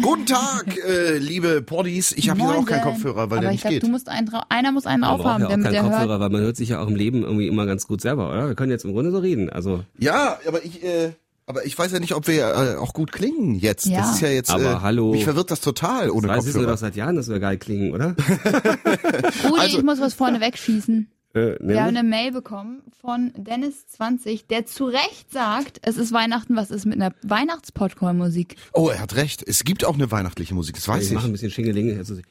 Guten 0.00 0.26
Tag, 0.26 0.64
äh, 0.88 1.18
liebe 1.18 1.62
Poddies. 1.62 2.12
Ich 2.12 2.28
habe 2.30 2.40
hier 2.40 2.48
auch 2.50 2.64
keinen 2.64 2.82
Kopfhörer, 2.82 3.30
weil 3.30 3.38
Aber 3.38 3.40
der 3.40 3.50
ich 3.50 3.54
nicht 3.56 3.60
glaube, 3.62 3.74
geht. 3.74 3.82
du 3.82 3.88
musst 3.88 4.08
einen 4.08 4.26
drauf, 4.26 4.42
einer 4.48 4.72
muss 4.72 4.86
einen 4.86 5.00
Man 5.02 5.10
drauf 5.10 5.18
braucht 5.20 5.32
haben, 5.34 5.40
ja 5.42 5.46
auch 5.46 5.50
damit 5.50 5.64
keinen 5.64 5.72
der 5.74 5.82
Kopfhörer, 5.82 6.08
hört. 6.08 6.20
weil 6.20 6.30
man 6.30 6.40
hört 6.40 6.56
sich 6.56 6.68
ja 6.70 6.82
auch 6.82 6.88
im 6.88 6.96
Leben 6.96 7.22
irgendwie 7.22 7.46
immer 7.48 7.66
ganz 7.66 7.86
gut 7.86 8.00
selber, 8.00 8.30
oder? 8.30 8.48
Wir 8.48 8.54
können 8.54 8.70
jetzt 8.72 8.84
im 8.84 8.92
Grunde 8.92 9.10
so 9.10 9.18
reden. 9.18 9.50
Also, 9.50 9.84
Ja, 9.98 10.38
aber 10.46 10.64
ich, 10.64 10.82
äh, 10.82 11.12
aber 11.52 11.66
ich 11.66 11.78
weiß 11.78 11.92
ja 11.92 12.00
nicht, 12.00 12.14
ob 12.14 12.26
wir 12.28 12.46
äh, 12.46 12.76
auch 12.76 12.94
gut 12.94 13.12
klingen 13.12 13.54
jetzt. 13.54 13.84
Ja. 13.86 14.00
Das 14.00 14.14
ist 14.14 14.20
ja 14.22 14.28
jetzt. 14.28 14.50
Aber 14.50 14.62
äh, 14.72 14.76
hallo. 14.80 15.12
Mich 15.12 15.24
verwirrt 15.24 15.50
das 15.50 15.60
total 15.60 16.10
ohne 16.10 16.28
wir 16.28 16.34
Kopfhörer. 16.36 16.66
doch 16.72 16.78
seit 16.78 16.96
Jahren, 16.96 17.16
dass 17.16 17.28
wir 17.28 17.38
geil 17.40 17.58
klingen, 17.58 17.92
oder? 17.92 18.14
Rudi, 19.44 19.60
Also- 19.60 19.78
ich 19.78 19.84
muss 19.84 20.00
was 20.00 20.14
vorne 20.14 20.40
wegschießen. 20.40 21.10
Äh, 21.34 21.56
Wir 21.60 21.80
haben 21.82 21.96
eine 21.96 22.02
Mail 22.02 22.30
bekommen 22.32 22.82
von 23.00 23.32
Dennis20, 23.32 24.46
der 24.50 24.66
zu 24.66 24.84
Recht 24.84 25.32
sagt, 25.32 25.78
es 25.82 25.96
ist 25.96 26.12
Weihnachten, 26.12 26.56
was 26.56 26.70
ist 26.70 26.84
mit 26.84 26.96
einer 27.00 27.14
Weihnachtspodcast-Musik? 27.22 28.56
Oh, 28.74 28.88
er 28.90 29.00
hat 29.00 29.14
recht. 29.16 29.42
Es 29.46 29.64
gibt 29.64 29.84
auch 29.84 29.94
eine 29.94 30.10
weihnachtliche 30.10 30.54
Musik. 30.54 30.74
Das 30.76 30.88
weiß 30.88 31.06
ich 31.06 31.12
mache 31.12 31.24
ein 31.24 31.28
ich. 31.28 31.32
bisschen 31.32 31.50
Schingelinge. 31.50 31.96
Also, 31.96 32.14
so- 32.16 32.20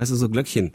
weißt 0.00 0.10
du, 0.10 0.16
so 0.16 0.28
Glöckchen. 0.28 0.72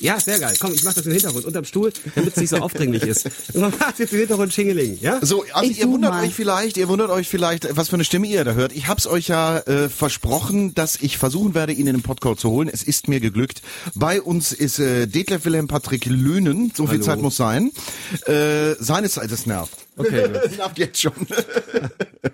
Ja, 0.00 0.18
sehr 0.20 0.38
geil. 0.38 0.54
Komm, 0.58 0.72
ich 0.74 0.82
mach 0.84 0.92
das 0.94 1.06
im 1.06 1.12
Hintergrund, 1.12 1.44
unterm 1.44 1.64
Stuhl, 1.64 1.92
damit 2.14 2.32
es 2.34 2.40
nicht 2.40 2.50
so 2.50 2.56
aufdringlich 2.58 3.02
ist. 3.04 3.26
Und 3.54 3.60
man 3.60 3.72
macht 3.78 3.98
jetzt 3.98 4.12
im 4.12 4.18
Hintergrund 4.18 4.52
Schingeling, 4.52 4.98
ja? 5.00 5.18
So, 5.24 5.44
also 5.52 5.70
Ich 5.70 5.78
ihr 5.80 5.88
wundert 5.88 6.12
mal. 6.12 6.24
euch 6.24 6.34
vielleicht, 6.34 6.76
ihr 6.76 6.88
wundert 6.88 7.10
euch 7.10 7.28
vielleicht, 7.28 7.76
was 7.76 7.88
für 7.88 7.96
eine 7.96 8.04
Stimme 8.04 8.26
ihr 8.26 8.44
da 8.44 8.52
hört. 8.52 8.72
Ich 8.72 8.86
hab's 8.88 9.06
euch 9.06 9.28
ja 9.28 9.58
äh, 9.60 9.88
versprochen, 9.88 10.74
dass 10.74 10.96
ich 10.96 11.18
versuchen 11.18 11.54
werde, 11.54 11.72
ihn 11.72 11.86
in 11.86 11.94
den 11.94 12.02
Podcast 12.02 12.40
zu 12.40 12.50
holen. 12.50 12.68
Es 12.72 12.82
ist 12.82 13.08
mir 13.08 13.20
geglückt. 13.20 13.62
Bei 13.94 14.20
uns 14.20 14.52
ist 14.52 14.78
äh, 14.78 15.06
Detlef 15.06 15.44
Wilhelm 15.44 15.68
Patrick 15.68 16.04
Löhnen. 16.06 16.72
So 16.76 16.86
viel 16.86 16.96
Hallo. 16.96 17.04
Zeit 17.04 17.22
muss 17.22 17.36
sein. 17.36 17.70
Äh, 18.26 18.74
seine 18.80 19.08
Zeit, 19.08 19.30
das 19.30 19.46
nervt. 19.46 19.72
Okay, 19.98 20.28
nervt 20.56 20.78
jetzt 20.78 21.00
schon. 21.00 21.12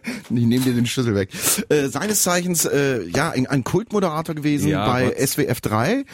ich 0.06 0.30
nehme 0.30 0.60
dir 0.64 0.74
den 0.74 0.86
Schlüssel 0.86 1.14
weg. 1.14 1.30
Äh, 1.68 1.88
seines 1.88 2.22
Zeichens, 2.22 2.64
äh, 2.64 3.02
ja, 3.08 3.30
ein, 3.30 3.46
ein 3.46 3.64
Kultmoderator 3.64 4.34
gewesen 4.34 4.68
Ja, 4.68 4.86
bei 4.86 5.06
Gott. 5.06 5.28
SWF 5.28 5.60
3, 5.60 6.04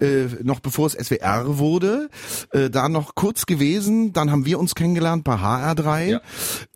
äh, 0.00 0.24
noch 0.42 0.60
bevor 0.60 0.86
es 0.88 0.92
SWR 0.94 1.58
wurde. 1.58 2.08
Äh, 2.52 2.70
da 2.70 2.88
noch 2.88 3.14
kurz 3.14 3.46
gewesen, 3.46 4.12
dann 4.12 4.30
haben 4.30 4.44
wir 4.44 4.58
uns 4.58 4.74
kennengelernt 4.74 5.24
bei 5.24 5.34
HR3. 5.36 6.04
Ja. 6.06 6.20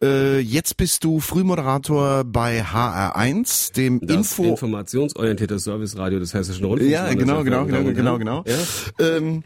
Äh, 0.02 0.38
jetzt 0.40 0.76
bist 0.76 1.04
du 1.04 1.20
Frühmoderator 1.20 2.24
bei 2.24 2.62
HR1, 2.62 3.72
dem 3.74 4.00
Das 4.00 4.16
Info... 4.16 4.44
informationsorientierte 4.44 5.58
Serviceradio 5.58 6.18
des 6.18 6.32
Hessischen 6.34 6.64
Rundfunks. 6.64 6.92
Ja, 6.92 7.12
genau, 7.12 7.42
genau, 7.44 7.64
genau, 7.66 7.82
genau, 7.84 8.10
Herren. 8.10 8.18
genau. 8.18 8.44
Ja? 8.46 9.16
Ähm, 9.16 9.44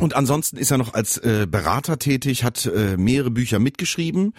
und 0.00 0.14
ansonsten 0.16 0.56
ist 0.56 0.70
er 0.70 0.78
noch 0.78 0.94
als 0.94 1.18
äh, 1.18 1.46
Berater 1.48 1.98
tätig, 1.98 2.44
hat 2.44 2.66
äh, 2.66 2.96
mehrere 2.96 3.30
Bücher 3.30 3.58
mitgeschrieben, 3.58 4.32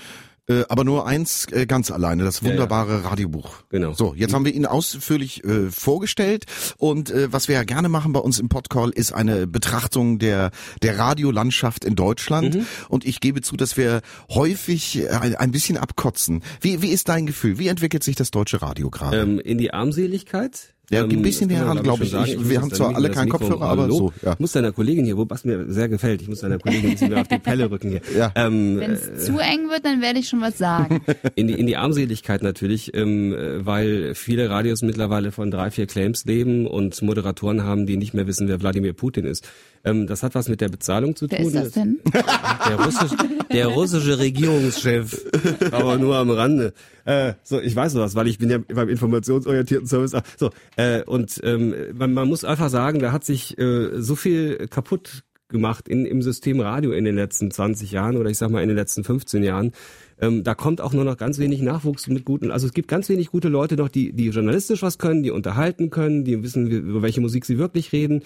äh, 0.49 0.63
aber 0.67 0.83
nur 0.83 1.07
eins 1.07 1.45
äh, 1.53 1.65
ganz 1.65 1.89
alleine, 1.89 2.25
das 2.25 2.41
ja. 2.41 2.49
wunderbare 2.49 3.05
Radiobuch. 3.05 3.63
Genau. 3.69 3.93
So, 3.93 4.13
jetzt 4.13 4.33
haben 4.33 4.43
wir 4.43 4.53
ihn 4.53 4.65
ausführlich 4.65 5.41
äh, 5.45 5.71
vorgestellt 5.71 6.45
und 6.77 7.11
äh, 7.11 7.31
was 7.31 7.47
wir 7.47 7.55
ja 7.55 7.63
gerne 7.63 7.87
machen 7.87 8.11
bei 8.11 8.19
uns 8.19 8.39
im 8.39 8.49
Podcall 8.49 8.89
ist 8.89 9.13
eine 9.13 9.47
Betrachtung 9.47 10.19
der 10.19 10.51
der 10.81 10.97
Radiolandschaft 10.97 11.85
in 11.85 11.95
Deutschland 11.95 12.55
Mhm. 12.55 12.65
und 12.89 13.05
ich 13.05 13.21
gebe 13.21 13.41
zu, 13.41 13.55
dass 13.55 13.77
wir 13.77 14.01
häufig 14.31 14.99
äh, 14.99 15.07
ein, 15.09 15.35
ein 15.35 15.51
bisschen 15.51 15.77
abkotzen. 15.77 16.43
Wie 16.59 16.81
wie 16.81 16.89
ist 16.89 17.07
dein 17.07 17.25
Gefühl? 17.25 17.57
Wie 17.57 17.69
entwickelt 17.69 18.03
sich 18.03 18.17
das 18.17 18.29
deutsche 18.31 18.61
Radio 18.61 18.89
gerade? 18.89 19.21
Ähm, 19.21 19.39
in 19.39 19.57
die 19.57 19.73
Armseligkeit. 19.73 20.73
Ja, 20.93 21.03
Ähm, 21.03 21.09
ein 21.11 21.21
bisschen 21.21 21.47
näher 21.49 21.65
ran, 21.65 21.73
glaub 21.81 21.83
glaub 21.97 22.01
ich. 22.01 22.09
schon 22.11 22.23
Ich- 22.25 22.31
sagen. 22.33 22.49
wir 22.49 22.61
haben 22.61 22.71
zwar 22.71 22.95
alle 22.95 23.09
keinen 23.09 23.25
Mikro- 23.29 23.37
Kopfhörer, 23.39 23.61
aber 23.69 23.81
Hallo. 23.83 23.95
so, 23.97 24.13
ja. 24.23 24.33
Ich 24.33 24.39
muss 24.39 24.51
deiner 24.51 24.71
Kollegin 24.71 25.05
hier, 25.05 25.17
wo 25.17 25.25
was 25.29 25.43
mir 25.45 25.65
sehr 25.71 25.89
gefällt, 25.89 26.21
ich 26.21 26.27
muss 26.27 26.39
deiner 26.41 26.59
Kollegin 26.59 26.85
ein 26.85 26.91
bisschen 26.93 27.09
mehr 27.09 27.21
auf 27.21 27.27
die 27.27 27.39
Pelle 27.39 27.69
rücken 27.71 27.89
hier. 27.89 28.01
Ja. 28.17 28.31
Ähm, 28.35 28.77
Wenn 28.79 28.91
es 28.91 29.25
zu 29.25 29.37
eng 29.39 29.69
wird, 29.69 29.83
dann 29.85 30.01
werde 30.01 30.19
ich 30.19 30.29
schon 30.29 30.41
was 30.41 30.57
sagen. 30.57 31.01
in 31.35 31.47
die 31.47 31.53
in 31.55 31.67
die 31.67 31.77
Armseligkeit 31.77 32.43
natürlich, 32.43 32.93
ähm, 32.95 33.33
äh, 33.33 33.65
weil 33.65 34.15
viele 34.15 34.49
Radios 34.49 34.81
mittlerweile 34.81 35.31
von 35.31 35.51
drei 35.51 35.71
vier 35.71 35.87
Claims 35.87 36.25
leben 36.25 36.67
und 36.67 37.01
Moderatoren 37.01 37.63
haben, 37.63 37.85
die 37.85 37.97
nicht 37.97 38.13
mehr 38.13 38.27
wissen, 38.27 38.47
wer 38.47 38.61
Wladimir 38.61 38.93
Putin 38.93 39.25
ist. 39.25 39.47
Ähm, 39.85 40.07
das 40.07 40.23
hat 40.23 40.35
was 40.35 40.47
mit 40.47 40.61
der 40.61 40.69
Bezahlung 40.69 41.15
zu 41.15 41.29
Wer 41.29 41.39
tun. 41.39 41.47
ist 41.47 41.55
das 41.55 41.71
denn? 41.71 41.99
Der 42.69 42.79
russische, 42.79 43.15
der 43.51 43.67
russische 43.67 44.17
Regierungschef, 44.17 45.25
aber 45.71 45.97
nur 45.97 46.15
am 46.15 46.29
Rande. 46.29 46.73
Äh, 47.03 47.33
so, 47.43 47.59
ich 47.59 47.75
weiß 47.75 47.91
sowas, 47.91 48.15
weil 48.15 48.27
ich 48.27 48.37
bin 48.37 48.49
ja 48.49 48.57
beim 48.57 48.87
informationsorientierten 48.87 49.85
Service. 49.85 50.15
So, 50.37 50.51
äh, 50.77 51.03
und 51.03 51.41
ähm, 51.43 51.75
man, 51.93 52.13
man 52.13 52.29
muss 52.29 52.45
einfach 52.45 52.69
sagen, 52.69 52.99
da 52.99 53.11
hat 53.11 53.25
sich 53.25 53.57
äh, 53.57 54.01
so 54.01 54.15
viel 54.15 54.67
kaputt 54.69 55.23
gemacht 55.49 55.87
in, 55.87 56.05
im 56.05 56.21
System 56.21 56.61
Radio 56.61 56.91
in 56.91 57.05
den 57.05 57.15
letzten 57.15 57.51
20 57.51 57.91
Jahren 57.91 58.17
oder 58.17 58.29
ich 58.29 58.37
sag 58.37 58.49
mal 58.49 58.61
in 58.63 58.69
den 58.69 58.77
letzten 58.77 59.03
15 59.03 59.43
Jahren. 59.43 59.71
Ähm, 60.19 60.43
da 60.43 60.55
kommt 60.55 60.81
auch 60.81 60.93
nur 60.93 61.03
noch 61.05 61.17
ganz 61.17 61.37
wenig 61.37 61.61
Nachwuchs 61.61 62.07
mit 62.07 62.25
guten, 62.25 62.51
also 62.51 62.65
es 62.67 62.73
gibt 62.73 62.87
ganz 62.87 63.09
wenig 63.09 63.27
gute 63.27 63.49
Leute 63.49 63.75
noch, 63.75 63.89
die, 63.89 64.13
die 64.13 64.29
journalistisch 64.29 64.81
was 64.81 64.97
können, 64.97 65.23
die 65.23 65.31
unterhalten 65.31 65.89
können, 65.89 66.23
die 66.23 66.41
wissen, 66.43 66.67
über 66.67 67.01
welche 67.01 67.21
Musik 67.21 67.45
sie 67.45 67.57
wirklich 67.57 67.91
reden. 67.91 68.23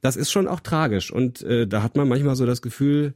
Das 0.00 0.16
ist 0.16 0.30
schon 0.30 0.46
auch 0.46 0.60
tragisch 0.60 1.10
und 1.12 1.42
äh, 1.42 1.66
da 1.66 1.82
hat 1.82 1.96
man 1.96 2.08
manchmal 2.08 2.36
so 2.36 2.46
das 2.46 2.62
Gefühl, 2.62 3.14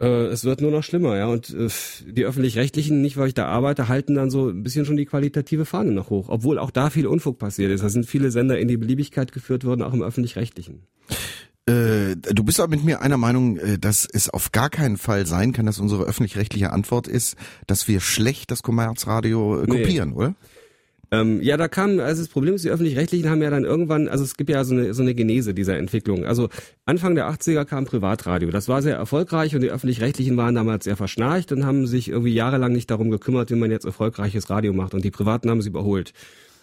äh, 0.00 0.26
es 0.26 0.44
wird 0.44 0.60
nur 0.60 0.70
noch 0.70 0.82
schlimmer, 0.82 1.16
ja. 1.16 1.26
Und 1.26 1.50
äh, 1.50 1.68
die 2.06 2.24
öffentlich-rechtlichen, 2.24 3.00
nicht 3.00 3.16
weil 3.16 3.28
ich 3.28 3.34
da 3.34 3.46
arbeite, 3.46 3.88
halten 3.88 4.14
dann 4.14 4.30
so 4.30 4.48
ein 4.48 4.62
bisschen 4.62 4.84
schon 4.84 4.96
die 4.96 5.06
qualitative 5.06 5.64
Fahne 5.64 5.92
noch 5.92 6.10
hoch, 6.10 6.28
obwohl 6.28 6.58
auch 6.58 6.70
da 6.70 6.90
viel 6.90 7.06
Unfug 7.06 7.38
passiert 7.38 7.70
ist. 7.70 7.82
Da 7.82 7.88
sind 7.88 8.06
viele 8.06 8.30
Sender 8.30 8.58
in 8.58 8.68
die 8.68 8.76
Beliebigkeit 8.76 9.32
geführt 9.32 9.64
worden, 9.64 9.82
auch 9.82 9.94
im 9.94 10.02
öffentlich-rechtlichen. 10.02 10.82
Äh, 11.66 12.16
du 12.16 12.42
bist 12.42 12.58
aber 12.58 12.70
mit 12.70 12.84
mir 12.84 13.02
einer 13.02 13.16
Meinung, 13.16 13.56
äh, 13.58 13.78
dass 13.78 14.04
es 14.12 14.28
auf 14.28 14.50
gar 14.50 14.68
keinen 14.68 14.96
Fall 14.96 15.26
sein 15.26 15.52
kann, 15.52 15.64
dass 15.66 15.78
unsere 15.78 16.02
öffentlich-rechtliche 16.02 16.72
Antwort 16.72 17.06
ist, 17.06 17.36
dass 17.68 17.86
wir 17.86 18.00
schlecht 18.00 18.50
das 18.50 18.64
Kommerzradio 18.64 19.60
äh, 19.62 19.66
Nee. 19.68 19.82
kopieren, 19.82 20.12
oder? 20.14 20.34
Ähm, 21.12 21.42
ja, 21.42 21.58
da 21.58 21.68
kam, 21.68 22.00
also 22.00 22.22
das 22.22 22.30
Problem 22.30 22.54
ist, 22.54 22.64
die 22.64 22.70
öffentlich-rechtlichen 22.70 23.28
haben 23.28 23.42
ja 23.42 23.50
dann 23.50 23.64
irgendwann, 23.64 24.08
also 24.08 24.24
es 24.24 24.34
gibt 24.38 24.48
ja 24.48 24.64
so 24.64 24.74
eine, 24.74 24.94
so 24.94 25.02
eine 25.02 25.14
Genese 25.14 25.52
dieser 25.52 25.76
Entwicklung. 25.76 26.24
Also 26.24 26.48
Anfang 26.86 27.14
der 27.14 27.28
80er 27.30 27.66
kam 27.66 27.84
Privatradio. 27.84 28.50
Das 28.50 28.66
war 28.66 28.80
sehr 28.80 28.96
erfolgreich 28.96 29.54
und 29.54 29.60
die 29.60 29.70
öffentlich-rechtlichen 29.70 30.38
waren 30.38 30.54
damals 30.54 30.84
sehr 30.84 30.96
verschnarcht 30.96 31.52
und 31.52 31.66
haben 31.66 31.86
sich 31.86 32.08
irgendwie 32.08 32.32
jahrelang 32.32 32.72
nicht 32.72 32.90
darum 32.90 33.10
gekümmert, 33.10 33.50
wie 33.50 33.56
man 33.56 33.70
jetzt 33.70 33.84
erfolgreiches 33.84 34.48
Radio 34.48 34.72
macht. 34.72 34.94
Und 34.94 35.04
die 35.04 35.10
Privaten 35.10 35.50
haben 35.50 35.60
sie 35.60 35.68
überholt. 35.68 36.14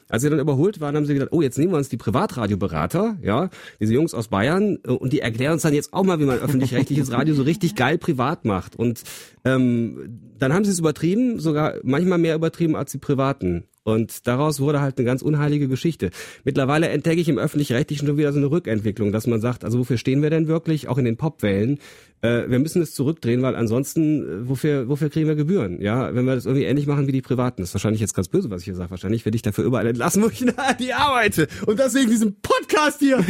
Als 0.08 0.24
sie 0.24 0.32
dann 0.32 0.40
überholt 0.40 0.80
waren, 0.80 0.96
haben 0.96 1.06
sie 1.06 1.14
gedacht, 1.14 1.30
oh, 1.32 1.44
jetzt 1.44 1.60
nehmen 1.60 1.72
wir 1.72 1.78
uns 1.78 1.90
die 1.90 1.98
Privatradioberater, 1.98 3.20
ja, 3.22 3.52
diese 3.80 3.94
Jungs 3.94 4.16
aus 4.16 4.30
Bayern, 4.30 4.80
äh, 4.84 4.90
und 4.90 5.14
die 5.14 5.20
erklären 5.20 5.54
uns 5.54 5.62
dann 5.62 5.76
jetzt 5.76 5.94
auch 5.94 6.04
mal, 6.04 6.20
wie 6.20 6.26
man 6.26 6.40
öffentlich-rechtliches 6.40 7.12
Radio 7.12 7.36
so 7.36 7.44
richtig 7.44 7.76
geil 7.76 8.00
privat 8.00 8.46
macht. 8.46 8.76
Und 8.76 9.04
ähm, 9.46 10.34
dann 10.40 10.54
haben 10.54 10.66
sie 10.66 10.72
es 10.72 10.80
übertrieben, 10.80 11.40
sogar 11.40 11.76
manchmal 11.84 12.18
mehr 12.18 12.34
übertrieben 12.34 12.76
als 12.76 12.92
die 12.92 12.98
Privaten. 12.98 13.66
Und 13.84 14.28
daraus 14.28 14.60
wurde 14.60 14.82
halt 14.82 14.98
eine 14.98 15.06
ganz 15.06 15.22
unheilige 15.22 15.68
Geschichte. 15.68 16.12
Mittlerweile 16.44 16.90
entdecke 16.90 17.22
ich 17.22 17.30
im 17.30 17.38
Öffentlich-Rechtlichen 17.38 18.08
schon 18.08 18.18
wieder 18.18 18.32
so 18.34 18.40
eine 18.40 18.52
Rückentwicklung, 18.52 19.12
dass 19.12 19.26
man 19.26 19.42
sagt, 19.42 19.64
also 19.64 19.80
wofür 19.80 19.98
stehen 19.98 20.22
wir 20.22 20.30
denn 20.30 20.48
wirklich, 20.48 20.88
auch 20.88 20.98
in 20.98 21.06
den 21.06 21.18
Popwellen? 21.18 21.80
Äh, 22.22 22.50
wir 22.50 22.60
müssen 22.60 22.82
es 22.82 22.94
zurückdrehen, 22.94 23.42
weil 23.42 23.56
ansonsten, 23.56 24.24
äh, 24.24 24.50
wofür, 24.50 24.90
wofür 24.90 25.10
kriegen 25.10 25.28
wir 25.28 25.36
Gebühren? 25.36 25.82
Ja, 25.82 26.14
wenn 26.14 26.26
wir 26.26 26.36
das 26.36 26.46
irgendwie 26.46 26.66
ähnlich 26.66 26.86
machen 26.86 27.08
wie 27.08 27.14
die 27.14 27.22
Privaten. 27.22 27.62
Das 27.62 27.70
ist 27.70 27.76
wahrscheinlich 27.76 28.02
jetzt 28.02 28.14
ganz 28.14 28.28
böse, 28.28 28.50
was 28.50 28.62
ich 28.62 28.66
hier 28.66 28.76
sage. 28.76 28.92
Wahrscheinlich 28.92 29.24
werde 29.24 29.38
ich 29.38 29.42
dafür 29.42 29.64
überall 29.64 29.88
entlassen, 29.88 30.22
wo 30.24 30.28
ich 30.28 30.46
die 30.80 30.94
arbeite. 30.94 31.48
Und 31.66 31.80
deswegen 31.80 32.10
diesen 32.10 32.36
Podcast 32.42 33.00
hier. 33.00 33.24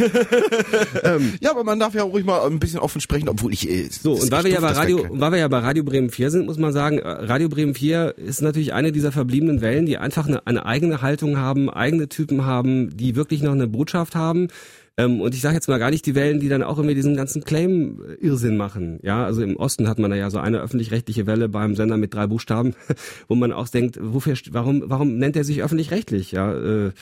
Ja, 1.40 1.50
aber 1.50 1.64
man 1.64 1.78
darf 1.78 1.94
ja 1.94 2.02
ruhig 2.02 2.24
mal 2.24 2.40
ein 2.46 2.58
bisschen 2.58 2.78
offen 2.78 3.00
sprechen, 3.00 3.28
obwohl 3.28 3.52
ich 3.52 3.68
äh, 3.68 3.88
So, 3.90 4.12
und 4.12 4.30
weil 4.30 4.44
wir 4.44 4.50
ja 4.50 4.60
bei 4.60 4.72
Radio, 4.72 5.06
weil 5.10 5.32
wir 5.32 5.38
ja 5.38 5.48
bei 5.48 5.58
Radio 5.58 5.84
Bremen 5.84 6.10
4 6.10 6.30
sind, 6.30 6.46
muss 6.46 6.58
man 6.58 6.72
sagen, 6.72 6.98
äh, 6.98 7.08
Radio 7.08 7.48
Bremen 7.48 7.74
4 7.74 8.14
ist 8.16 8.42
natürlich 8.42 8.72
eine 8.72 8.92
dieser 8.92 9.12
verbliebenen 9.12 9.60
Wellen, 9.60 9.86
die 9.86 9.98
einfach 9.98 10.26
eine, 10.26 10.39
eine 10.44 10.66
eigene 10.66 11.02
Haltung 11.02 11.38
haben, 11.38 11.70
eigene 11.70 12.08
Typen 12.08 12.44
haben, 12.44 12.96
die 12.96 13.16
wirklich 13.16 13.42
noch 13.42 13.52
eine 13.52 13.66
Botschaft 13.66 14.14
haben. 14.14 14.48
Ähm, 14.96 15.20
und 15.20 15.34
ich 15.34 15.40
sage 15.40 15.54
jetzt 15.54 15.68
mal 15.68 15.78
gar 15.78 15.90
nicht 15.90 16.04
die 16.06 16.14
Wellen, 16.14 16.40
die 16.40 16.48
dann 16.48 16.62
auch 16.62 16.78
immer 16.78 16.94
diesen 16.94 17.16
ganzen 17.16 17.42
Claim-Irrsinn 17.44 18.56
machen. 18.56 18.98
Ja, 19.02 19.24
also 19.24 19.42
im 19.42 19.56
Osten 19.56 19.88
hat 19.88 19.98
man 19.98 20.10
da 20.10 20.16
ja 20.16 20.30
so 20.30 20.38
eine 20.38 20.60
öffentlich-rechtliche 20.60 21.26
Welle 21.26 21.48
beim 21.48 21.74
Sender 21.76 21.96
mit 21.96 22.12
drei 22.12 22.26
Buchstaben, 22.26 22.74
wo 23.28 23.34
man 23.34 23.52
auch 23.52 23.68
denkt, 23.68 23.98
wofür, 24.00 24.34
warum, 24.50 24.82
warum 24.86 25.16
nennt 25.16 25.36
er 25.36 25.44
sich 25.44 25.62
öffentlich-rechtlich? 25.62 26.32
Ja, 26.32 26.52
äh, 26.52 26.92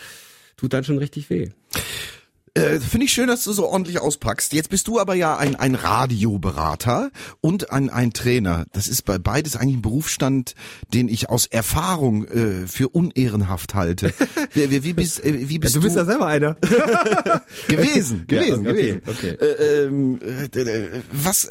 tut 0.56 0.72
dann 0.72 0.84
schon 0.84 0.98
richtig 0.98 1.28
weh. 1.30 1.48
Äh, 2.58 2.80
Finde 2.80 3.06
ich 3.06 3.12
schön, 3.12 3.28
dass 3.28 3.44
du 3.44 3.52
so 3.52 3.66
ordentlich 3.68 4.00
auspackst. 4.00 4.52
Jetzt 4.52 4.70
bist 4.70 4.88
du 4.88 4.98
aber 4.98 5.14
ja 5.14 5.36
ein, 5.36 5.54
ein 5.56 5.74
Radioberater 5.74 7.10
und 7.40 7.70
ein, 7.70 7.90
ein 7.90 8.12
Trainer. 8.12 8.66
Das 8.72 8.88
ist 8.88 9.04
bei 9.04 9.18
beides 9.18 9.56
eigentlich 9.56 9.76
ein 9.76 9.82
Berufsstand, 9.82 10.54
den 10.92 11.08
ich 11.08 11.28
aus 11.28 11.46
Erfahrung 11.46 12.26
äh, 12.26 12.66
für 12.66 12.88
unehrenhaft 12.88 13.74
halte. 13.74 14.12
wie, 14.54 14.70
wie, 14.70 14.84
wie 14.84 14.92
bist, 14.92 15.24
äh, 15.24 15.48
wie 15.48 15.58
bist 15.58 15.74
du 15.76 15.80
du? 15.80 15.84
bist 15.84 15.96
ja 15.96 16.04
selber 16.04 16.26
einer. 16.26 16.56
gewesen, 17.68 18.24
gewesen, 18.28 18.64
Ja, 18.64 18.70
okay, 18.70 19.00
gewesen. 19.00 19.02
okay. 19.06 19.36
Äh, 19.40 19.84
ähm, 19.84 20.20
äh, 20.22 20.60
äh, 20.60 21.02
was 21.12 21.44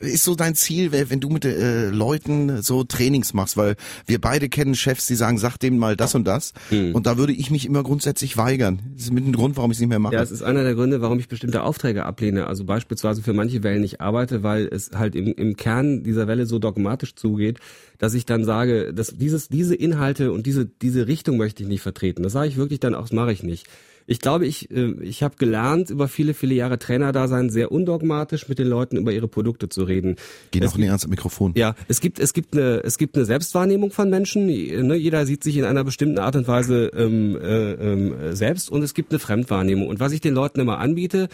ist 0.00 0.24
so 0.24 0.34
dein 0.34 0.54
Ziel, 0.54 0.92
wenn 0.92 1.20
du 1.20 1.28
mit 1.28 1.44
Leuten 1.44 2.62
so 2.62 2.84
Trainings 2.84 3.34
machst? 3.34 3.56
Weil 3.56 3.76
wir 4.06 4.20
beide 4.20 4.48
kennen 4.48 4.74
Chefs, 4.74 5.06
die 5.06 5.14
sagen, 5.14 5.38
sag 5.38 5.58
denen 5.58 5.78
mal 5.78 5.96
das 5.96 6.14
und 6.14 6.24
das. 6.24 6.52
Hm. 6.68 6.94
Und 6.94 7.06
da 7.06 7.16
würde 7.16 7.32
ich 7.32 7.50
mich 7.50 7.66
immer 7.66 7.82
grundsätzlich 7.82 8.36
weigern. 8.36 8.80
Das 8.94 9.04
ist 9.04 9.12
mit 9.12 9.26
ein 9.26 9.32
Grund, 9.32 9.56
warum 9.56 9.70
ich 9.70 9.76
es 9.76 9.80
nicht 9.80 9.88
mehr 9.88 9.98
mache. 9.98 10.14
Ja, 10.14 10.27
es 10.28 10.40
ist 10.40 10.42
einer 10.42 10.62
der 10.62 10.74
Gründe, 10.74 11.00
warum 11.00 11.18
ich 11.18 11.28
bestimmte 11.28 11.62
Aufträge 11.62 12.04
ablehne. 12.04 12.46
Also 12.46 12.64
beispielsweise 12.64 13.22
für 13.22 13.32
manche 13.32 13.62
Wellen 13.62 13.80
nicht 13.80 14.00
arbeite, 14.00 14.42
weil 14.42 14.66
es 14.66 14.90
halt 14.94 15.14
im, 15.14 15.32
im 15.32 15.56
Kern 15.56 16.02
dieser 16.02 16.26
Welle 16.26 16.46
so 16.46 16.58
dogmatisch 16.58 17.14
zugeht, 17.14 17.58
dass 17.98 18.14
ich 18.14 18.26
dann 18.26 18.44
sage, 18.44 18.92
dass 18.92 19.16
dieses, 19.16 19.48
diese 19.48 19.74
Inhalte 19.74 20.32
und 20.32 20.46
diese, 20.46 20.66
diese 20.66 21.06
Richtung 21.06 21.38
möchte 21.38 21.62
ich 21.62 21.68
nicht 21.68 21.82
vertreten. 21.82 22.22
Das 22.22 22.32
sage 22.32 22.48
ich 22.48 22.56
wirklich 22.56 22.80
dann 22.80 22.94
auch, 22.94 23.02
das 23.02 23.12
mache 23.12 23.32
ich 23.32 23.42
nicht. 23.42 23.66
Ich 24.10 24.20
glaube, 24.20 24.46
ich, 24.46 24.70
äh, 24.70 24.94
ich 25.02 25.22
habe 25.22 25.36
gelernt, 25.36 25.90
über 25.90 26.08
viele, 26.08 26.32
viele 26.32 26.54
Jahre 26.54 26.78
Trainer 26.78 27.12
da 27.12 27.28
sein, 27.28 27.50
sehr 27.50 27.70
undogmatisch 27.70 28.48
mit 28.48 28.58
den 28.58 28.66
Leuten 28.66 28.96
über 28.96 29.12
ihre 29.12 29.28
Produkte 29.28 29.68
zu 29.68 29.82
reden. 29.82 30.16
Geh 30.50 30.60
Es 30.60 30.70
noch 30.70 30.78
näher 30.78 30.92
ans 30.92 31.06
Mikrofon. 31.06 31.52
Ja, 31.56 31.74
es 31.88 32.00
gibt 32.00 32.18
es 32.18 32.32
gibt 32.32 32.54
eine 32.54 32.82
es 32.82 32.96
gibt 32.96 33.16
eine 33.16 33.26
Selbstwahrnehmung 33.26 33.90
von 33.90 34.08
Menschen. 34.08 34.46
Ne? 34.46 34.96
Jeder 34.96 35.26
sieht 35.26 35.44
sich 35.44 35.58
in 35.58 35.64
einer 35.64 35.84
bestimmten 35.84 36.18
Art 36.18 36.36
und 36.36 36.48
Weise 36.48 36.90
ähm, 36.96 37.36
äh, 37.36 37.72
ähm, 37.72 38.34
selbst 38.34 38.70
und 38.70 38.82
es 38.82 38.94
gibt 38.94 39.12
eine 39.12 39.18
Fremdwahrnehmung. 39.18 39.88
Und 39.88 40.00
was 40.00 40.12
ich 40.12 40.22
den 40.22 40.32
Leuten 40.32 40.58
immer 40.60 40.78
anbiete, 40.78 41.28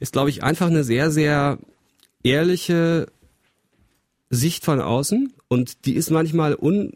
ist, 0.00 0.14
glaube 0.14 0.30
ich, 0.30 0.42
einfach 0.42 0.68
eine 0.68 0.82
sehr 0.82 1.10
sehr 1.10 1.58
ehrliche 2.22 3.06
Sicht 4.30 4.64
von 4.64 4.80
außen 4.80 5.34
und 5.48 5.84
die 5.84 5.94
ist 5.94 6.10
manchmal 6.10 6.54
un 6.54 6.94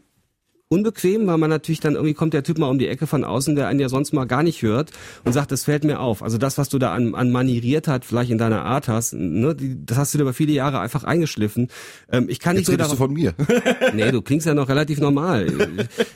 unbequem, 0.69 1.25
weil 1.25 1.39
man 1.39 1.49
natürlich 1.49 1.79
dann 1.79 1.95
irgendwie 1.95 2.13
kommt 2.13 2.35
der 2.35 2.43
Typ 2.43 2.59
mal 2.59 2.67
um 2.69 2.77
die 2.77 2.87
Ecke 2.87 3.07
von 3.07 3.23
außen, 3.23 3.55
der 3.55 3.67
einen 3.67 3.79
ja 3.79 3.89
sonst 3.89 4.13
mal 4.13 4.25
gar 4.25 4.43
nicht 4.43 4.61
hört 4.61 4.91
und 5.25 5.33
sagt, 5.33 5.51
das 5.51 5.63
fällt 5.63 5.83
mir 5.83 5.99
auf. 5.99 6.21
Also 6.21 6.37
das, 6.37 6.59
was 6.59 6.69
du 6.69 6.77
da 6.77 6.93
an, 6.93 7.15
an 7.15 7.31
manieriert 7.31 7.87
hat, 7.87 8.05
vielleicht 8.05 8.29
in 8.29 8.37
deiner 8.37 8.63
Art 8.63 8.87
hast, 8.87 9.13
ne, 9.13 9.55
die, 9.55 9.83
das 9.83 9.97
hast 9.97 10.13
du 10.13 10.19
dir 10.19 10.21
über 10.23 10.33
viele 10.33 10.53
Jahre 10.53 10.79
einfach 10.79 11.03
eingeschliffen. 11.03 11.69
Ähm, 12.11 12.27
ich 12.29 12.39
kann 12.39 12.55
nicht 12.55 12.67
Jetzt 12.67 12.77
nur 12.77 12.85
redest 12.85 12.91
du 12.91 12.97
darauf, 12.97 13.07
von 13.07 13.13
mir. 13.13 13.33
nee, 13.95 14.11
du 14.11 14.21
klingst 14.21 14.45
ja 14.45 14.53
noch 14.53 14.69
relativ 14.69 14.99
normal. 14.99 15.47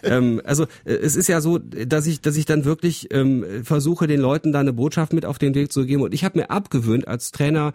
ähm, 0.03 0.39
also 0.43 0.65
äh, 0.85 0.93
es 0.93 1.15
ist 1.15 1.27
ja 1.27 1.41
so, 1.41 1.57
dass 1.57 2.05
ich, 2.05 2.21
dass 2.21 2.37
ich 2.37 2.45
dann 2.45 2.63
wirklich 2.63 3.11
ähm, 3.11 3.43
versuche, 3.63 4.05
den 4.05 4.21
Leuten 4.21 4.51
da 4.51 4.59
eine 4.59 4.73
Botschaft 4.73 5.13
mit 5.13 5.25
auf 5.25 5.39
den 5.39 5.55
Weg 5.55 5.71
zu 5.71 5.83
geben. 5.87 6.03
Und 6.03 6.13
ich 6.13 6.23
habe 6.23 6.37
mir 6.37 6.51
abgewöhnt 6.51 7.07
als 7.07 7.31
Trainer 7.31 7.73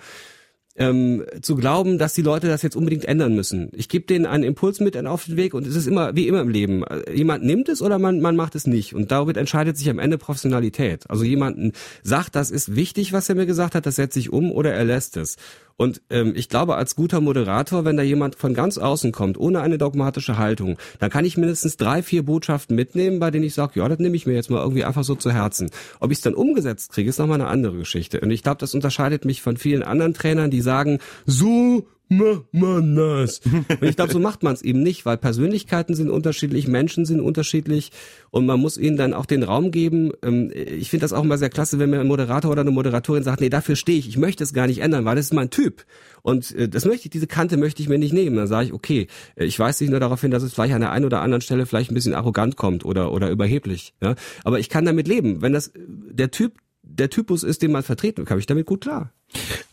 ähm, 0.78 1.24
zu 1.42 1.56
glauben, 1.56 1.98
dass 1.98 2.14
die 2.14 2.22
Leute 2.22 2.46
das 2.46 2.62
jetzt 2.62 2.76
unbedingt 2.76 3.04
ändern 3.04 3.34
müssen. 3.34 3.70
Ich 3.72 3.88
gebe 3.88 4.06
denen 4.06 4.26
einen 4.26 4.44
Impuls 4.44 4.80
mit 4.80 4.96
auf 5.06 5.24
den 5.24 5.36
Weg 5.36 5.54
und 5.54 5.66
es 5.66 5.74
ist 5.74 5.86
immer 5.86 6.14
wie 6.14 6.28
immer 6.28 6.40
im 6.40 6.48
Leben. 6.48 6.84
Jemand 7.12 7.44
nimmt 7.44 7.68
es 7.68 7.82
oder 7.82 7.98
man, 7.98 8.20
man 8.20 8.36
macht 8.36 8.54
es 8.54 8.66
nicht. 8.66 8.94
Und 8.94 9.10
damit 9.10 9.36
entscheidet 9.36 9.76
sich 9.76 9.90
am 9.90 9.98
Ende 9.98 10.18
Professionalität. 10.18 11.10
Also 11.10 11.24
jemanden 11.24 11.72
sagt, 12.02 12.36
das 12.36 12.50
ist 12.50 12.74
wichtig, 12.76 13.12
was 13.12 13.28
er 13.28 13.34
mir 13.34 13.46
gesagt 13.46 13.74
hat, 13.74 13.86
das 13.86 13.96
setze 13.96 14.18
ich 14.18 14.32
um 14.32 14.52
oder 14.52 14.72
er 14.72 14.84
lässt 14.84 15.16
es. 15.16 15.36
Und 15.78 16.02
ähm, 16.10 16.32
ich 16.34 16.48
glaube, 16.48 16.74
als 16.74 16.96
guter 16.96 17.20
Moderator, 17.20 17.84
wenn 17.84 17.96
da 17.96 18.02
jemand 18.02 18.34
von 18.34 18.52
ganz 18.52 18.78
außen 18.78 19.12
kommt, 19.12 19.38
ohne 19.38 19.60
eine 19.60 19.78
dogmatische 19.78 20.36
Haltung, 20.36 20.76
dann 20.98 21.08
kann 21.08 21.24
ich 21.24 21.36
mindestens 21.36 21.76
drei, 21.76 22.02
vier 22.02 22.24
Botschaften 22.24 22.74
mitnehmen, 22.74 23.20
bei 23.20 23.30
denen 23.30 23.44
ich 23.44 23.54
sage, 23.54 23.78
ja, 23.78 23.88
das 23.88 24.00
nehme 24.00 24.16
ich 24.16 24.26
mir 24.26 24.34
jetzt 24.34 24.50
mal 24.50 24.60
irgendwie 24.60 24.84
einfach 24.84 25.04
so 25.04 25.14
zu 25.14 25.30
Herzen. 25.30 25.70
Ob 26.00 26.10
ich 26.10 26.18
es 26.18 26.22
dann 26.22 26.34
umgesetzt 26.34 26.90
kriege, 26.90 27.08
ist 27.08 27.18
nochmal 27.18 27.40
eine 27.40 27.48
andere 27.48 27.76
Geschichte. 27.76 28.20
Und 28.20 28.32
ich 28.32 28.42
glaube, 28.42 28.58
das 28.58 28.74
unterscheidet 28.74 29.24
mich 29.24 29.40
von 29.40 29.56
vielen 29.56 29.84
anderen 29.84 30.14
Trainern, 30.14 30.50
die 30.50 30.62
sagen, 30.62 30.98
so 31.26 31.86
macht 32.08 32.52
man 32.52 32.96
das. 32.96 33.40
Und 33.40 33.82
ich 33.82 33.96
glaube, 33.96 34.12
so 34.12 34.18
macht 34.18 34.42
man 34.42 34.54
es 34.54 34.62
eben 34.62 34.82
nicht, 34.82 35.06
weil 35.06 35.16
Persönlichkeiten 35.16 35.94
sind 35.94 36.10
unterschiedlich, 36.10 36.68
Menschen 36.68 37.04
sind 37.04 37.20
unterschiedlich 37.20 37.90
und 38.30 38.46
man 38.46 38.60
muss 38.60 38.78
ihnen 38.78 38.96
dann 38.96 39.14
auch 39.14 39.26
den 39.26 39.42
Raum 39.42 39.70
geben. 39.70 40.12
Ähm, 40.22 40.50
Ich 40.54 40.90
finde 40.90 41.04
das 41.04 41.12
auch 41.12 41.24
immer 41.24 41.38
sehr 41.38 41.50
klasse, 41.50 41.78
wenn 41.78 41.90
mir 41.90 42.00
ein 42.00 42.06
Moderator 42.06 42.50
oder 42.50 42.62
eine 42.62 42.70
Moderatorin 42.70 43.22
sagt, 43.22 43.40
nee, 43.40 43.50
dafür 43.50 43.76
stehe 43.76 43.98
ich, 43.98 44.08
ich 44.08 44.16
möchte 44.16 44.44
es 44.44 44.52
gar 44.52 44.66
nicht 44.66 44.80
ändern, 44.80 45.04
weil 45.04 45.16
das 45.16 45.26
ist 45.26 45.34
mein 45.34 45.50
Typ. 45.50 45.84
Und 46.22 46.54
äh, 46.54 46.68
das 46.68 46.84
möchte 46.84 47.06
ich, 47.06 47.10
diese 47.10 47.26
Kante 47.26 47.56
möchte 47.56 47.82
ich 47.82 47.88
mir 47.88 47.98
nicht 47.98 48.12
nehmen. 48.12 48.36
Dann 48.36 48.46
sage 48.46 48.66
ich, 48.66 48.72
okay, 48.72 49.06
äh, 49.36 49.44
ich 49.44 49.58
weise 49.58 49.80
dich 49.84 49.90
nur 49.90 50.00
darauf 50.00 50.20
hin, 50.20 50.30
dass 50.30 50.42
es 50.42 50.52
vielleicht 50.52 50.74
an 50.74 50.80
der 50.80 50.92
einen 50.92 51.04
oder 51.04 51.20
anderen 51.20 51.40
Stelle 51.42 51.66
vielleicht 51.66 51.90
ein 51.90 51.94
bisschen 51.94 52.14
arrogant 52.14 52.56
kommt 52.56 52.84
oder, 52.84 53.12
oder 53.12 53.30
überheblich. 53.30 53.94
Ja? 54.02 54.14
Aber 54.44 54.58
ich 54.58 54.68
kann 54.68 54.84
damit 54.84 55.08
leben. 55.08 55.42
Wenn 55.42 55.52
das 55.52 55.68
äh, 55.68 55.80
der 55.86 56.30
Typ, 56.30 56.58
der 56.82 57.10
Typus 57.10 57.42
ist, 57.42 57.62
den 57.62 57.70
man 57.70 57.82
vertreten 57.82 58.24
komme 58.24 58.40
ich 58.40 58.46
damit 58.46 58.66
gut 58.66 58.80
klar. 58.80 59.12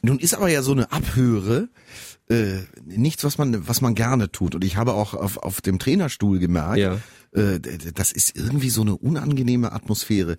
Nun 0.01 0.19
ist 0.19 0.35
aber 0.35 0.49
ja 0.49 0.61
so 0.61 0.73
eine 0.73 0.91
Abhöre 0.91 1.69
äh, 2.29 2.61
nichts, 2.85 3.23
was 3.23 3.37
man, 3.37 3.67
was 3.67 3.81
man 3.81 3.93
gerne 3.95 4.31
tut. 4.31 4.55
Und 4.55 4.63
ich 4.63 4.77
habe 4.77 4.93
auch 4.93 5.13
auf, 5.13 5.37
auf 5.37 5.61
dem 5.61 5.77
Trainerstuhl 5.79 6.39
gemerkt, 6.39 6.77
Ja. 6.77 6.97
äh, 7.33 7.59
das 7.93 8.11
ist 8.11 8.35
irgendwie 8.35 8.71
so 8.71 8.81
eine 8.81 8.95
unangenehme 8.97 9.71
Atmosphäre. 9.71 10.37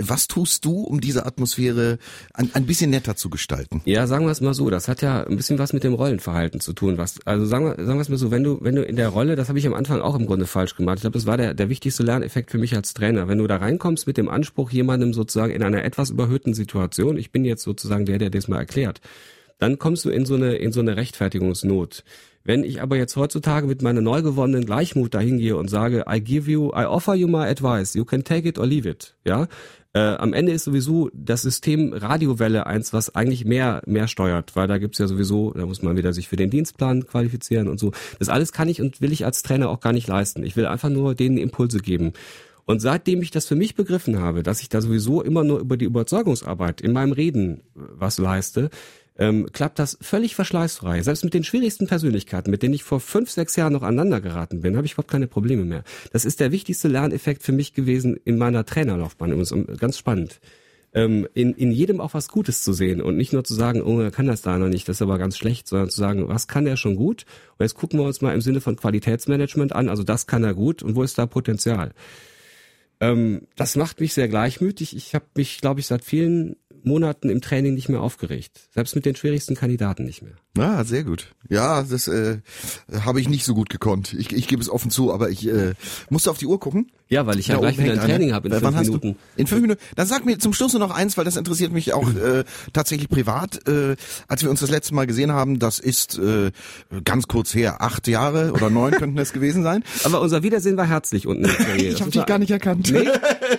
Was 0.00 0.28
tust 0.28 0.64
du, 0.64 0.80
um 0.80 1.02
diese 1.02 1.26
Atmosphäre 1.26 1.98
ein, 2.32 2.50
ein 2.54 2.64
bisschen 2.64 2.88
netter 2.88 3.16
zu 3.16 3.28
gestalten? 3.28 3.82
Ja, 3.84 4.06
sagen 4.06 4.24
wir 4.24 4.30
es 4.30 4.40
mal 4.40 4.54
so, 4.54 4.70
das 4.70 4.88
hat 4.88 5.02
ja 5.02 5.24
ein 5.26 5.36
bisschen 5.36 5.58
was 5.58 5.74
mit 5.74 5.84
dem 5.84 5.92
Rollenverhalten 5.92 6.60
zu 6.60 6.72
tun. 6.72 6.96
Was, 6.96 7.18
also 7.26 7.44
sagen 7.44 7.66
wir, 7.66 7.84
sagen 7.84 7.98
wir 7.98 8.02
es 8.02 8.08
mal 8.08 8.16
so, 8.16 8.30
wenn 8.30 8.42
du, 8.42 8.58
wenn 8.62 8.74
du 8.76 8.82
in 8.82 8.96
der 8.96 9.08
Rolle, 9.10 9.36
das 9.36 9.48
habe 9.50 9.58
ich 9.58 9.66
am 9.66 9.74
Anfang 9.74 10.00
auch 10.00 10.14
im 10.14 10.24
Grunde 10.24 10.46
falsch 10.46 10.74
gemacht. 10.74 10.96
Ich 10.96 11.00
glaube, 11.02 11.18
das 11.18 11.26
war 11.26 11.36
der, 11.36 11.52
der 11.52 11.68
wichtigste 11.68 12.02
Lerneffekt 12.02 12.50
für 12.50 12.58
mich 12.58 12.74
als 12.74 12.94
Trainer. 12.94 13.28
Wenn 13.28 13.38
du 13.38 13.46
da 13.46 13.56
reinkommst 13.58 14.06
mit 14.06 14.16
dem 14.16 14.30
Anspruch, 14.30 14.70
jemandem 14.70 15.12
sozusagen 15.12 15.52
in 15.52 15.62
einer 15.62 15.84
etwas 15.84 16.08
überhöhten 16.08 16.54
Situation, 16.54 17.18
ich 17.18 17.30
bin 17.30 17.44
jetzt 17.44 17.62
sozusagen 17.62 18.06
der, 18.06 18.16
der 18.16 18.30
das 18.30 18.48
mal 18.48 18.58
erklärt, 18.58 19.02
dann 19.58 19.78
kommst 19.78 20.04
du 20.04 20.10
in 20.10 20.26
so 20.26 20.34
eine, 20.34 20.56
in 20.56 20.72
so 20.72 20.80
eine 20.80 20.96
Rechtfertigungsnot. 20.96 22.04
Wenn 22.44 22.62
ich 22.62 22.80
aber 22.80 22.96
jetzt 22.96 23.16
heutzutage 23.16 23.66
mit 23.66 23.82
meiner 23.82 24.00
neu 24.00 24.22
gewonnenen 24.22 24.66
Gleichmut 24.66 25.14
dahin 25.14 25.38
gehe 25.38 25.56
und 25.56 25.68
sage, 25.68 26.04
I 26.08 26.20
give 26.20 26.50
you, 26.50 26.68
I 26.68 26.84
offer 26.84 27.14
you 27.14 27.26
my 27.26 27.44
advice, 27.44 27.94
you 27.94 28.04
can 28.04 28.22
take 28.22 28.48
it 28.48 28.58
or 28.58 28.66
leave 28.66 28.88
it, 28.88 29.16
ja, 29.24 29.48
äh, 29.96 30.16
am 30.16 30.34
Ende 30.34 30.52
ist 30.52 30.64
sowieso 30.64 31.08
das 31.14 31.40
System 31.40 31.94
Radiowelle 31.94 32.66
eins, 32.66 32.92
was 32.92 33.14
eigentlich 33.14 33.46
mehr, 33.46 33.80
mehr 33.86 34.08
steuert, 34.08 34.54
weil 34.54 34.68
da 34.68 34.76
gibt's 34.76 34.98
ja 34.98 35.06
sowieso, 35.06 35.52
da 35.52 35.64
muss 35.64 35.80
man 35.80 35.96
wieder 35.96 36.12
sich 36.12 36.28
für 36.28 36.36
den 36.36 36.50
Dienstplan 36.50 37.06
qualifizieren 37.06 37.66
und 37.66 37.80
so. 37.80 37.92
Das 38.18 38.28
alles 38.28 38.52
kann 38.52 38.68
ich 38.68 38.82
und 38.82 39.00
will 39.00 39.10
ich 39.10 39.24
als 39.24 39.42
Trainer 39.42 39.70
auch 39.70 39.80
gar 39.80 39.94
nicht 39.94 40.06
leisten. 40.06 40.42
Ich 40.42 40.54
will 40.54 40.66
einfach 40.66 40.90
nur 40.90 41.14
denen 41.14 41.38
Impulse 41.38 41.78
geben. 41.78 42.12
Und 42.66 42.80
seitdem 42.80 43.22
ich 43.22 43.30
das 43.30 43.46
für 43.46 43.54
mich 43.54 43.74
begriffen 43.74 44.20
habe, 44.20 44.42
dass 44.42 44.60
ich 44.60 44.68
da 44.68 44.82
sowieso 44.82 45.22
immer 45.22 45.44
nur 45.44 45.60
über 45.60 45.78
die 45.78 45.86
Überzeugungsarbeit 45.86 46.82
in 46.82 46.92
meinem 46.92 47.12
Reden 47.12 47.60
äh, 47.74 47.80
was 47.96 48.18
leiste, 48.18 48.68
ähm, 49.18 49.48
klappt 49.52 49.78
das 49.78 49.98
völlig 50.00 50.34
verschleißfrei. 50.34 51.02
Selbst 51.02 51.24
mit 51.24 51.34
den 51.34 51.44
schwierigsten 51.44 51.86
Persönlichkeiten, 51.86 52.50
mit 52.50 52.62
denen 52.62 52.74
ich 52.74 52.82
vor 52.82 53.00
fünf, 53.00 53.30
sechs 53.30 53.56
Jahren 53.56 53.72
noch 53.72 53.82
aneinander 53.82 54.20
geraten 54.20 54.60
bin, 54.60 54.76
habe 54.76 54.86
ich 54.86 54.92
überhaupt 54.92 55.10
keine 55.10 55.26
Probleme 55.26 55.64
mehr. 55.64 55.84
Das 56.12 56.24
ist 56.24 56.40
der 56.40 56.52
wichtigste 56.52 56.88
Lerneffekt 56.88 57.42
für 57.42 57.52
mich 57.52 57.72
gewesen 57.72 58.18
in 58.24 58.38
meiner 58.38 58.64
Trainerlaufbahn. 58.64 59.32
Ähm, 59.32 59.66
ganz 59.78 59.98
spannend. 59.98 60.40
Ähm, 60.92 61.28
in, 61.34 61.52
in 61.54 61.72
jedem 61.72 62.00
auch 62.00 62.14
was 62.14 62.28
Gutes 62.28 62.62
zu 62.62 62.72
sehen 62.72 63.02
und 63.02 63.16
nicht 63.16 63.32
nur 63.32 63.44
zu 63.44 63.54
sagen, 63.54 63.82
oh, 63.82 64.00
er 64.00 64.10
kann 64.10 64.26
das 64.26 64.40
da 64.40 64.56
noch 64.56 64.68
nicht, 64.68 64.88
das 64.88 64.96
ist 64.96 65.02
aber 65.02 65.18
ganz 65.18 65.36
schlecht, 65.36 65.68
sondern 65.68 65.90
zu 65.90 66.00
sagen, 66.00 66.28
was 66.28 66.48
kann 66.48 66.66
er 66.66 66.76
schon 66.76 66.96
gut? 66.96 67.26
Und 67.58 67.64
jetzt 67.64 67.74
gucken 67.74 67.98
wir 67.98 68.06
uns 68.06 68.22
mal 68.22 68.34
im 68.34 68.40
Sinne 68.40 68.62
von 68.62 68.76
Qualitätsmanagement 68.76 69.74
an, 69.74 69.90
also 69.90 70.04
das 70.04 70.26
kann 70.26 70.42
er 70.42 70.54
gut 70.54 70.82
und 70.82 70.94
wo 70.94 71.02
ist 71.02 71.18
da 71.18 71.26
Potenzial? 71.26 71.92
Ähm, 73.00 73.42
das 73.56 73.76
macht 73.76 74.00
mich 74.00 74.14
sehr 74.14 74.28
gleichmütig. 74.28 74.96
Ich 74.96 75.14
habe 75.14 75.26
mich, 75.34 75.60
glaube 75.60 75.80
ich, 75.80 75.86
seit 75.86 76.04
vielen 76.04 76.56
Monaten 76.86 77.28
im 77.28 77.40
Training 77.40 77.74
nicht 77.74 77.88
mehr 77.88 78.00
aufgeregt. 78.00 78.68
Selbst 78.72 78.94
mit 78.94 79.04
den 79.04 79.16
schwierigsten 79.16 79.54
Kandidaten 79.54 80.04
nicht 80.04 80.22
mehr. 80.22 80.36
Ah, 80.58 80.84
sehr 80.84 81.04
gut. 81.04 81.34
Ja, 81.48 81.82
das 81.82 82.08
äh, 82.08 82.38
habe 83.04 83.20
ich 83.20 83.28
nicht 83.28 83.44
so 83.44 83.54
gut 83.54 83.68
gekonnt. 83.70 84.14
Ich, 84.14 84.32
ich 84.32 84.48
gebe 84.48 84.62
es 84.62 84.68
offen 84.68 84.90
zu, 84.90 85.12
aber 85.12 85.30
ich 85.30 85.46
äh, 85.46 85.74
musste 86.10 86.30
auf 86.30 86.38
die 86.38 86.46
Uhr 86.46 86.58
gucken. 86.58 86.90
Ja, 87.08 87.24
weil 87.24 87.38
ich 87.38 87.46
ja 87.46 87.58
gleich 87.58 87.78
wieder 87.78 87.92
ein 87.92 88.00
Training 88.00 88.32
habe 88.32 88.48
in 88.48 88.54
fünf 88.54 88.64
wann 88.64 88.74
hast 88.74 88.88
Minuten. 88.88 89.12
Du? 89.12 89.40
In 89.40 89.46
fünf 89.46 89.62
Minuten. 89.62 89.80
Dann 89.94 90.08
sag 90.08 90.26
mir 90.26 90.38
zum 90.38 90.52
Schluss 90.52 90.72
nur 90.72 90.80
noch 90.80 90.90
eins, 90.90 91.16
weil 91.16 91.24
das 91.24 91.36
interessiert 91.36 91.70
mich 91.70 91.92
auch 91.92 92.12
äh, 92.12 92.42
tatsächlich 92.72 93.08
privat. 93.08 93.68
Äh, 93.68 93.94
als 94.26 94.42
wir 94.42 94.50
uns 94.50 94.58
das 94.58 94.70
letzte 94.70 94.92
Mal 94.94 95.06
gesehen 95.06 95.30
haben, 95.30 95.60
das 95.60 95.78
ist 95.78 96.18
äh, 96.18 96.50
ganz 97.04 97.28
kurz 97.28 97.54
her, 97.54 97.80
acht 97.80 98.08
Jahre 98.08 98.50
oder 98.50 98.70
neun 98.70 98.92
könnten 98.98 99.18
es 99.18 99.32
gewesen 99.32 99.62
sein. 99.62 99.84
Aber 100.02 100.20
unser 100.20 100.42
Wiedersehen 100.42 100.76
war 100.76 100.86
herzlich 100.86 101.26
unten. 101.26 101.46
Ich 101.76 102.00
habe 102.00 102.10
dich 102.10 102.26
gar 102.26 102.38
nicht 102.38 102.50
erkannt. 102.50 102.90
Nee? 102.90 103.08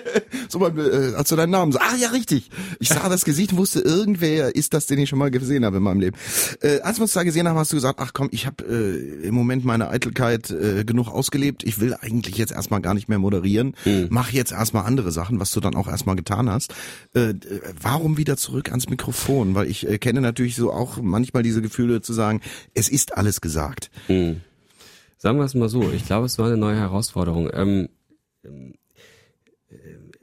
so 0.50 0.60
beim, 0.60 0.78
äh, 0.78 1.14
als 1.16 1.30
du 1.30 1.36
deinen 1.36 1.52
Namen 1.52 1.72
sagst. 1.72 1.88
Ah 1.90 1.96
ja, 1.98 2.10
richtig. 2.10 2.50
Ich 2.80 2.90
sah 2.90 3.08
das 3.10 3.26
Gesicht 3.26 3.52
und 3.52 3.60
wusste, 3.60 3.80
irgendwer 3.80 4.56
ist 4.56 4.74
das, 4.74 4.88
den 4.88 5.00
ich 5.00 5.10
schon 5.10 5.20
mal 5.20 5.32
gesehen 5.32 5.66
habe 5.66 5.78
in 5.78 5.84
meinem 5.84 6.00
Leben. 6.00 6.18
Äh, 6.62 6.80
als 6.88 7.00
wir 7.00 7.04
uns 7.04 7.12
da 7.12 7.24
gesehen 7.24 7.50
haben, 7.50 7.58
hast 7.58 7.74
du 7.74 7.76
gesagt, 7.76 8.00
ach 8.02 8.14
komm, 8.14 8.30
ich 8.32 8.46
habe 8.46 8.64
äh, 8.64 9.28
im 9.28 9.36
Moment 9.36 9.66
meine 9.66 9.90
Eitelkeit 9.90 10.50
äh, 10.50 10.86
genug 10.86 11.10
ausgelebt. 11.10 11.66
Ich 11.66 11.82
will 11.82 11.94
eigentlich 11.94 12.38
jetzt 12.38 12.54
erstmal 12.54 12.80
gar 12.80 12.94
nicht 12.94 13.10
mehr 13.10 13.20
moderieren. 13.20 13.76
Mach 14.10 14.32
jetzt 14.32 14.54
erstmal 14.54 14.86
andere 14.86 15.12
Sachen, 15.12 15.38
was 15.42 15.52
du 15.52 15.60
dann 15.60 15.76
auch 15.76 15.90
erstmal 15.90 16.16
getan 16.16 16.50
hast. 16.50 16.74
Äh, 17.14 17.34
warum 17.82 18.18
wieder 18.18 18.38
zurück 18.38 18.70
ans 18.70 18.88
Mikrofon? 18.88 19.54
Weil 19.54 19.68
ich 19.68 19.86
äh, 19.86 19.98
kenne 19.98 20.22
natürlich 20.22 20.56
so 20.56 20.72
auch 20.72 20.98
manchmal 21.02 21.44
diese 21.44 21.62
Gefühle 21.62 22.02
zu 22.02 22.14
sagen, 22.14 22.40
es 22.74 22.88
ist 22.88 23.18
alles 23.18 23.42
gesagt. 23.42 23.92
Sagen 25.18 25.40
wir 25.40 25.44
es 25.46 25.56
mal 25.56 25.68
so, 25.68 25.92
ich 25.92 26.06
glaube, 26.06 26.28
es 26.28 26.40
war 26.40 26.48
eine 26.48 26.58
neue 26.58 26.78
Herausforderung. 26.78 27.50
Ähm, 27.52 27.90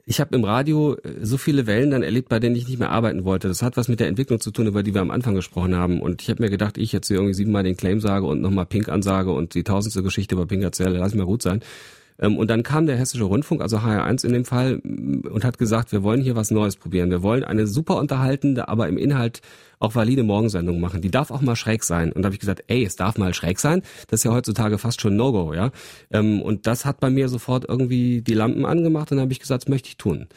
ich 0.05 0.19
habe 0.19 0.35
im 0.35 0.43
Radio 0.43 0.95
äh, 0.95 1.25
so 1.25 1.37
viele 1.37 1.65
Wellen 1.67 1.91
dann 1.91 2.03
erlebt, 2.03 2.29
bei 2.29 2.39
denen 2.39 2.55
ich 2.55 2.67
nicht 2.67 2.79
mehr 2.79 2.91
arbeiten 2.91 3.25
wollte. 3.25 3.47
Das 3.47 3.61
hat 3.61 3.75
was 3.75 3.87
mit 3.87 3.99
der 3.99 4.07
Entwicklung 4.07 4.39
zu 4.39 4.51
tun, 4.51 4.67
über 4.67 4.83
die 4.83 4.93
wir 4.93 5.01
am 5.01 5.11
Anfang 5.11 5.33
gesprochen 5.33 5.75
haben. 5.75 5.99
Und 5.99 6.21
ich 6.21 6.29
habe 6.29 6.43
mir 6.43 6.49
gedacht, 6.49 6.77
ich 6.77 6.91
jetzt 6.91 7.07
hier 7.07 7.17
irgendwie 7.17 7.33
siebenmal 7.33 7.63
den 7.63 7.75
Claim 7.75 7.99
sage 7.99 8.25
und 8.25 8.41
nochmal 8.41 8.65
Pink 8.67 8.87
ansage 8.89 9.31
und 9.31 9.55
die 9.55 9.63
tausendste 9.63 10.03
Geschichte 10.03 10.35
über 10.35 10.45
Pink 10.45 10.63
erzähle, 10.63 10.97
lass 10.99 11.15
mal 11.15 11.25
gut 11.25 11.41
sein. 11.41 11.61
Ähm, 12.19 12.37
und 12.37 12.49
dann 12.49 12.63
kam 12.63 12.85
der 12.85 12.97
Hessische 12.97 13.23
Rundfunk, 13.23 13.61
also 13.61 13.77
HR1 13.77 14.25
in 14.25 14.33
dem 14.33 14.45
Fall, 14.45 14.79
und 14.79 15.43
hat 15.43 15.57
gesagt, 15.57 15.91
wir 15.91 16.03
wollen 16.03 16.21
hier 16.21 16.35
was 16.35 16.51
Neues 16.51 16.75
probieren. 16.75 17.09
Wir 17.09 17.23
wollen 17.23 17.43
eine 17.43 17.67
super 17.67 17.97
unterhaltende, 17.97 18.67
aber 18.67 18.87
im 18.87 18.97
Inhalt 18.97 19.41
auch 19.79 19.95
valide 19.95 20.23
Morgensendung 20.23 20.79
machen. 20.79 21.01
Die 21.01 21.11
darf 21.11 21.31
auch 21.31 21.41
mal 21.41 21.55
schräg 21.55 21.83
sein. 21.83 22.11
Und 22.11 22.21
da 22.21 22.27
habe 22.27 22.35
ich 22.35 22.39
gesagt, 22.39 22.63
ey, 22.67 22.85
es 22.85 22.95
darf 22.95 23.17
mal 23.17 23.33
schräg 23.33 23.59
sein. 23.59 23.81
Das 24.07 24.21
ist 24.21 24.23
ja 24.23 24.31
heutzutage 24.31 24.77
fast 24.77 25.01
schon 25.01 25.15
No-Go, 25.15 25.53
ja. 25.53 25.71
Ähm, 26.11 26.41
und 26.41 26.67
das 26.67 26.85
hat 26.85 26.99
bei 26.99 27.09
mir 27.09 27.27
sofort 27.29 27.65
irgendwie 27.67 28.21
die 28.21 28.33
Lampen 28.33 28.65
angemacht 28.65 29.11
und 29.11 29.19
habe 29.19 29.31
ich 29.31 29.39
gesagt, 29.39 29.63
das 29.63 29.69
möchte 29.69 29.89
ich 29.89 29.97
tun. 29.97 30.27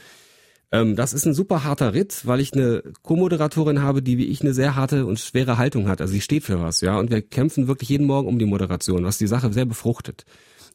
Ähm, 0.70 0.97
das 0.97 1.12
ist 1.12 1.25
ein 1.25 1.35
super 1.35 1.64
harter 1.64 1.94
Ritt, 1.94 2.26
weil 2.26 2.40
ich 2.40 2.52
eine 2.52 2.82
Co-Moderatorin 3.02 3.80
habe, 3.82 4.02
die 4.02 4.18
wie 4.18 4.26
ich 4.26 4.42
eine 4.42 4.52
sehr 4.52 4.76
harte 4.76 5.06
und 5.06 5.18
schwere 5.18 5.56
Haltung 5.56 5.88
hat. 5.88 6.00
Also 6.00 6.12
sie 6.12 6.20
steht 6.20 6.44
für 6.44 6.61
was, 6.61 6.80
ja. 6.80 6.99
Und 6.99 7.11
wir 7.11 7.23
kämpfen 7.23 7.68
wirklich 7.68 7.88
jeden 7.88 8.06
Morgen 8.06 8.28
um 8.28 8.38
die 8.38 8.44
Moderation, 8.44 9.04
was 9.04 9.18
die 9.18 9.26
Sache 9.26 9.52
sehr 9.52 9.64
befruchtet. 9.64 10.25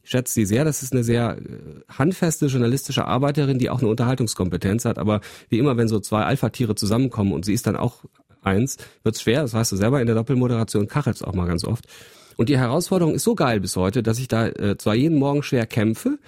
Ich 0.04 0.10
schätze 0.10 0.34
sie 0.34 0.44
sehr. 0.44 0.64
Das 0.64 0.82
ist 0.82 0.92
eine 0.92 1.02
sehr 1.02 1.38
äh, 1.38 1.80
handfeste 1.88 2.46
journalistische 2.46 3.06
Arbeiterin, 3.06 3.58
die 3.58 3.70
auch 3.70 3.80
eine 3.80 3.88
Unterhaltungskompetenz 3.88 4.84
hat. 4.84 4.98
Aber 4.98 5.20
wie 5.48 5.58
immer, 5.58 5.76
wenn 5.76 5.88
so 5.88 5.98
zwei 5.98 6.22
Alpha-Tiere 6.22 6.74
zusammenkommen 6.74 7.32
und 7.32 7.44
sie 7.44 7.54
ist 7.54 7.66
dann 7.66 7.76
auch 7.76 8.04
eins, 8.42 8.76
wird's 9.02 9.22
schwer. 9.22 9.42
Das 9.42 9.54
weißt 9.54 9.72
du 9.72 9.76
selber 9.76 10.00
in 10.00 10.06
der 10.06 10.14
Doppelmoderation 10.14 10.88
kachelt's 10.88 11.22
auch 11.22 11.32
mal 11.32 11.46
ganz 11.46 11.64
oft. 11.64 11.86
Und 12.36 12.48
die 12.48 12.58
Herausforderung 12.58 13.14
ist 13.14 13.24
so 13.24 13.34
geil 13.34 13.60
bis 13.60 13.76
heute, 13.76 14.02
dass 14.02 14.18
ich 14.18 14.28
da 14.28 14.48
äh, 14.48 14.76
zwar 14.76 14.94
jeden 14.94 15.18
Morgen 15.18 15.42
schwer 15.42 15.66
kämpfe, 15.66 16.18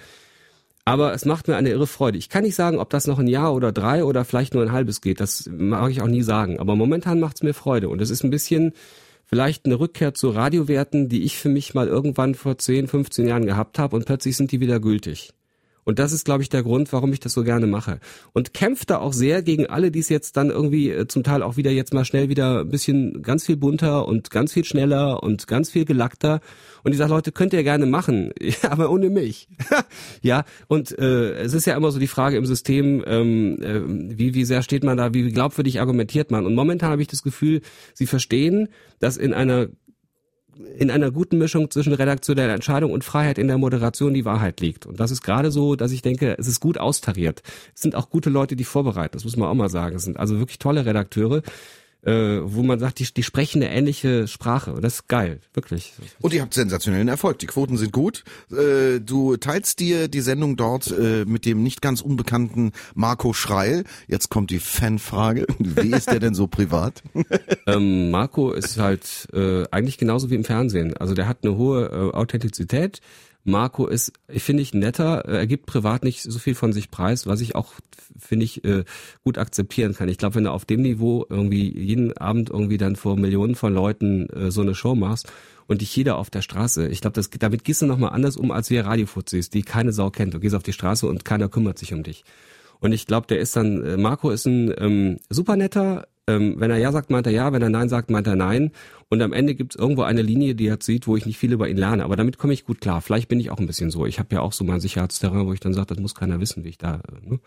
aber 0.85 1.13
es 1.13 1.25
macht 1.25 1.49
mir 1.49 1.57
eine 1.57 1.69
irre 1.69 1.85
Freude. 1.85 2.17
Ich 2.17 2.29
kann 2.29 2.43
nicht 2.43 2.55
sagen, 2.55 2.79
ob 2.79 2.89
das 2.89 3.07
noch 3.07 3.19
ein 3.19 3.27
Jahr 3.27 3.53
oder 3.53 3.73
drei 3.73 4.05
oder 4.05 4.23
vielleicht 4.23 4.53
nur 4.53 4.63
ein 4.63 4.71
halbes 4.71 5.01
geht. 5.01 5.19
Das 5.19 5.49
mag 5.51 5.91
ich 5.91 6.01
auch 6.01 6.07
nie 6.07 6.23
sagen. 6.23 6.59
Aber 6.59 6.77
momentan 6.77 7.19
macht's 7.19 7.43
mir 7.43 7.53
Freude. 7.53 7.89
Und 7.89 8.01
es 8.01 8.09
ist 8.09 8.23
ein 8.23 8.29
bisschen 8.29 8.71
vielleicht 9.27 9.65
eine 9.65 9.79
Rückkehr 9.79 10.13
zu 10.13 10.29
Radiowerten, 10.29 11.09
die 11.09 11.23
ich 11.23 11.37
für 11.37 11.49
mich 11.49 11.73
mal 11.73 11.87
irgendwann 11.87 12.33
vor 12.33 12.57
10, 12.57 12.87
15 12.87 13.27
Jahren 13.27 13.45
gehabt 13.45 13.77
habe 13.77 13.95
und 13.95 14.05
plötzlich 14.05 14.35
sind 14.35 14.51
die 14.51 14.59
wieder 14.59 14.79
gültig. 14.79 15.33
Und 15.87 15.99
das 15.99 16.11
ist, 16.11 16.25
glaube 16.25 16.43
ich, 16.43 16.49
der 16.49 16.63
Grund, 16.63 16.91
warum 16.91 17.13
ich 17.13 17.21
das 17.21 17.31
so 17.31 17.45
gerne 17.45 17.65
mache. 17.65 18.01
Und 18.33 18.53
kämpft 18.53 18.89
da 18.89 18.97
auch 18.97 19.13
sehr 19.13 19.41
gegen 19.41 19.67
alle, 19.67 19.89
die 19.89 19.99
es 19.99 20.09
jetzt 20.09 20.35
dann 20.35 20.49
irgendwie 20.49 20.91
äh, 20.91 21.07
zum 21.07 21.23
Teil 21.23 21.41
auch 21.41 21.55
wieder 21.55 21.71
jetzt 21.71 21.93
mal 21.93 22.03
schnell 22.03 22.27
wieder 22.27 22.59
ein 22.59 22.69
bisschen 22.69 23.21
ganz 23.21 23.45
viel 23.45 23.55
bunter 23.55 24.05
und 24.05 24.29
ganz 24.29 24.51
viel 24.51 24.65
schneller 24.65 25.23
und 25.23 25.47
ganz 25.47 25.71
viel 25.71 25.85
gelackter. 25.85 26.41
Und 26.83 26.91
ich 26.91 26.97
sage, 26.97 27.11
Leute, 27.11 27.31
könnt 27.31 27.53
ihr 27.53 27.63
gerne 27.63 27.85
machen, 27.85 28.33
aber 28.69 28.91
ohne 28.91 29.09
mich. 29.09 29.47
ja, 30.21 30.43
und 30.67 30.91
äh, 30.99 31.31
es 31.35 31.53
ist 31.53 31.65
ja 31.65 31.77
immer 31.77 31.91
so 31.91 31.99
die 31.99 32.07
Frage 32.07 32.35
im 32.35 32.45
System, 32.45 33.01
ähm, 33.07 33.57
äh, 33.61 34.17
wie, 34.17 34.33
wie 34.33 34.43
sehr 34.43 34.63
steht 34.63 34.83
man 34.83 34.97
da, 34.97 35.13
wie 35.13 35.31
glaubwürdig 35.31 35.79
argumentiert 35.79 36.31
man. 36.31 36.45
Und 36.45 36.53
momentan 36.53 36.91
habe 36.91 37.01
ich 37.01 37.07
das 37.07 37.23
Gefühl, 37.23 37.61
sie 37.93 38.07
verstehen, 38.07 38.67
dass 38.99 39.15
in 39.15 39.33
einer 39.33 39.67
in 40.77 40.91
einer 40.91 41.11
guten 41.11 41.37
Mischung 41.37 41.69
zwischen 41.71 41.93
redaktioneller 41.93 42.53
Entscheidung 42.53 42.91
und 42.91 43.03
Freiheit 43.03 43.37
in 43.37 43.47
der 43.47 43.57
Moderation 43.57 44.13
die 44.13 44.25
Wahrheit 44.25 44.59
liegt. 44.59 44.85
Und 44.85 44.99
das 44.99 45.11
ist 45.11 45.21
gerade 45.21 45.51
so, 45.51 45.75
dass 45.75 45.91
ich 45.91 46.01
denke, 46.01 46.35
es 46.37 46.47
ist 46.47 46.59
gut 46.59 46.77
austariert. 46.77 47.43
Es 47.75 47.81
sind 47.81 47.95
auch 47.95 48.09
gute 48.09 48.29
Leute, 48.29 48.55
die 48.55 48.63
vorbereiten, 48.63 49.13
das 49.13 49.23
muss 49.23 49.37
man 49.37 49.49
auch 49.49 49.55
mal 49.55 49.69
sagen. 49.69 49.95
Es 49.95 50.03
sind 50.03 50.17
also 50.17 50.39
wirklich 50.39 50.59
tolle 50.59 50.85
Redakteure, 50.85 51.41
äh, 52.03 52.39
wo 52.43 52.63
man 52.63 52.79
sagt, 52.79 52.99
die, 52.99 53.05
die 53.13 53.23
sprechen 53.23 53.61
eine 53.61 53.73
ähnliche 53.73 54.27
Sprache. 54.27 54.73
Und 54.73 54.83
das 54.83 54.95
ist 54.95 55.07
geil, 55.07 55.39
wirklich. 55.53 55.93
Und 56.21 56.33
ihr 56.33 56.41
habt 56.41 56.53
sensationellen 56.53 57.07
Erfolg. 57.07 57.39
Die 57.39 57.47
Quoten 57.47 57.77
sind 57.77 57.91
gut. 57.91 58.23
Äh, 58.51 58.99
du 58.99 59.37
teilst 59.37 59.79
dir 59.79 60.07
die 60.07 60.21
Sendung 60.21 60.55
dort 60.55 60.91
äh, 60.91 61.25
mit 61.25 61.45
dem 61.45 61.63
nicht 61.63 61.81
ganz 61.81 62.01
unbekannten 62.01 62.71
Marco 62.95 63.33
Schreil. 63.33 63.83
Jetzt 64.07 64.29
kommt 64.29 64.51
die 64.51 64.59
Fanfrage. 64.59 65.45
Wie 65.59 65.91
ist 65.91 66.09
der 66.09 66.19
denn 66.19 66.33
so 66.33 66.47
privat? 66.47 67.03
ähm, 67.67 68.11
Marco 68.11 68.51
ist 68.51 68.77
halt 68.77 69.27
äh, 69.33 69.65
eigentlich 69.71 69.97
genauso 69.97 70.29
wie 70.29 70.35
im 70.35 70.43
Fernsehen. 70.43 70.95
Also 70.97 71.13
der 71.13 71.27
hat 71.27 71.39
eine 71.43 71.57
hohe 71.57 71.85
äh, 71.85 72.15
Authentizität 72.15 73.01
Marco 73.47 73.87
ist, 73.87 74.11
finde 74.27 74.61
ich, 74.61 74.73
netter. 74.73 75.23
Er 75.25 75.47
gibt 75.47 75.67
privat 75.67 76.03
nicht 76.03 76.21
so 76.21 76.37
viel 76.37 76.53
von 76.53 76.73
sich 76.73 76.91
preis, 76.91 77.25
was 77.27 77.39
ich 77.39 77.55
auch, 77.55 77.73
finde 78.19 78.43
ich, 78.43 78.65
äh, 78.65 78.83
gut 79.23 79.37
akzeptieren 79.37 79.93
kann. 79.93 80.09
Ich 80.09 80.17
glaube, 80.17 80.35
wenn 80.35 80.43
du 80.43 80.51
auf 80.51 80.65
dem 80.65 80.81
Niveau 80.81 81.25
irgendwie 81.29 81.71
jeden 81.79 82.15
Abend 82.17 82.49
irgendwie 82.49 82.77
dann 82.77 82.97
vor 82.97 83.15
Millionen 83.15 83.55
von 83.55 83.73
Leuten 83.73 84.27
äh, 84.29 84.51
so 84.51 84.61
eine 84.61 84.75
Show 84.75 84.95
machst 84.95 85.31
und 85.65 85.79
dich 85.81 85.95
jeder 85.95 86.17
auf 86.17 86.29
der 86.29 86.41
Straße, 86.41 86.89
ich 86.89 86.99
glaube, 86.99 87.21
damit 87.39 87.63
gehst 87.63 87.81
du 87.81 87.85
nochmal 87.85 88.11
anders 88.11 88.35
um, 88.35 88.51
als 88.51 88.69
wir 88.69 88.85
Radiofuzis, 88.85 89.49
die 89.49 89.61
keine 89.61 89.93
Sau 89.93 90.09
kennt. 90.09 90.33
Du 90.33 90.41
gehst 90.41 90.53
auf 90.53 90.63
die 90.63 90.73
Straße 90.73 91.07
und 91.07 91.23
keiner 91.23 91.47
kümmert 91.47 91.79
sich 91.79 91.93
um 91.93 92.03
dich. 92.03 92.25
Und 92.79 92.91
ich 92.91 93.07
glaube, 93.07 93.27
der 93.27 93.39
ist 93.39 93.55
dann, 93.55 93.81
äh, 93.83 93.95
Marco 93.95 94.29
ist 94.29 94.45
ein 94.45 94.73
ähm, 94.77 95.17
super 95.29 95.55
netter, 95.55 96.07
ähm, 96.27 96.55
wenn 96.57 96.71
er 96.71 96.77
ja 96.77 96.91
sagt, 96.91 97.09
meint 97.09 97.25
er 97.25 97.33
ja, 97.33 97.53
wenn 97.53 97.61
er 97.61 97.69
nein 97.69 97.89
sagt, 97.89 98.09
meint 98.09 98.27
er 98.27 98.35
nein. 98.35 98.71
Und 99.09 99.21
am 99.21 99.33
Ende 99.33 99.55
gibt 99.55 99.75
es 99.75 99.79
irgendwo 99.79 100.03
eine 100.03 100.21
Linie, 100.21 100.55
die 100.55 100.67
er 100.67 100.79
zieht, 100.79 101.07
wo 101.07 101.15
ich 101.15 101.25
nicht 101.25 101.37
viel 101.37 101.53
über 101.53 101.69
ihn 101.69 101.77
lerne. 101.77 102.03
Aber 102.03 102.15
damit 102.15 102.37
komme 102.37 102.53
ich 102.53 102.65
gut 102.65 102.81
klar. 102.81 103.01
Vielleicht 103.01 103.29
bin 103.29 103.39
ich 103.39 103.49
auch 103.49 103.59
ein 103.59 103.67
bisschen 103.67 103.89
so. 103.89 104.05
Ich 104.05 104.19
habe 104.19 104.35
ja 104.35 104.41
auch 104.41 104.51
so 104.51 104.65
mein 104.65 104.81
Sicherheitsterrain, 104.81 105.45
wo 105.47 105.53
ich 105.53 105.61
dann 105.61 105.73
sage, 105.73 105.87
das 105.87 105.99
muss 105.99 106.15
keiner 106.15 106.39
wissen, 106.39 106.63
wie 106.63 106.69
ich 106.69 106.77
da. 106.77 107.01
Ne? 107.21 107.39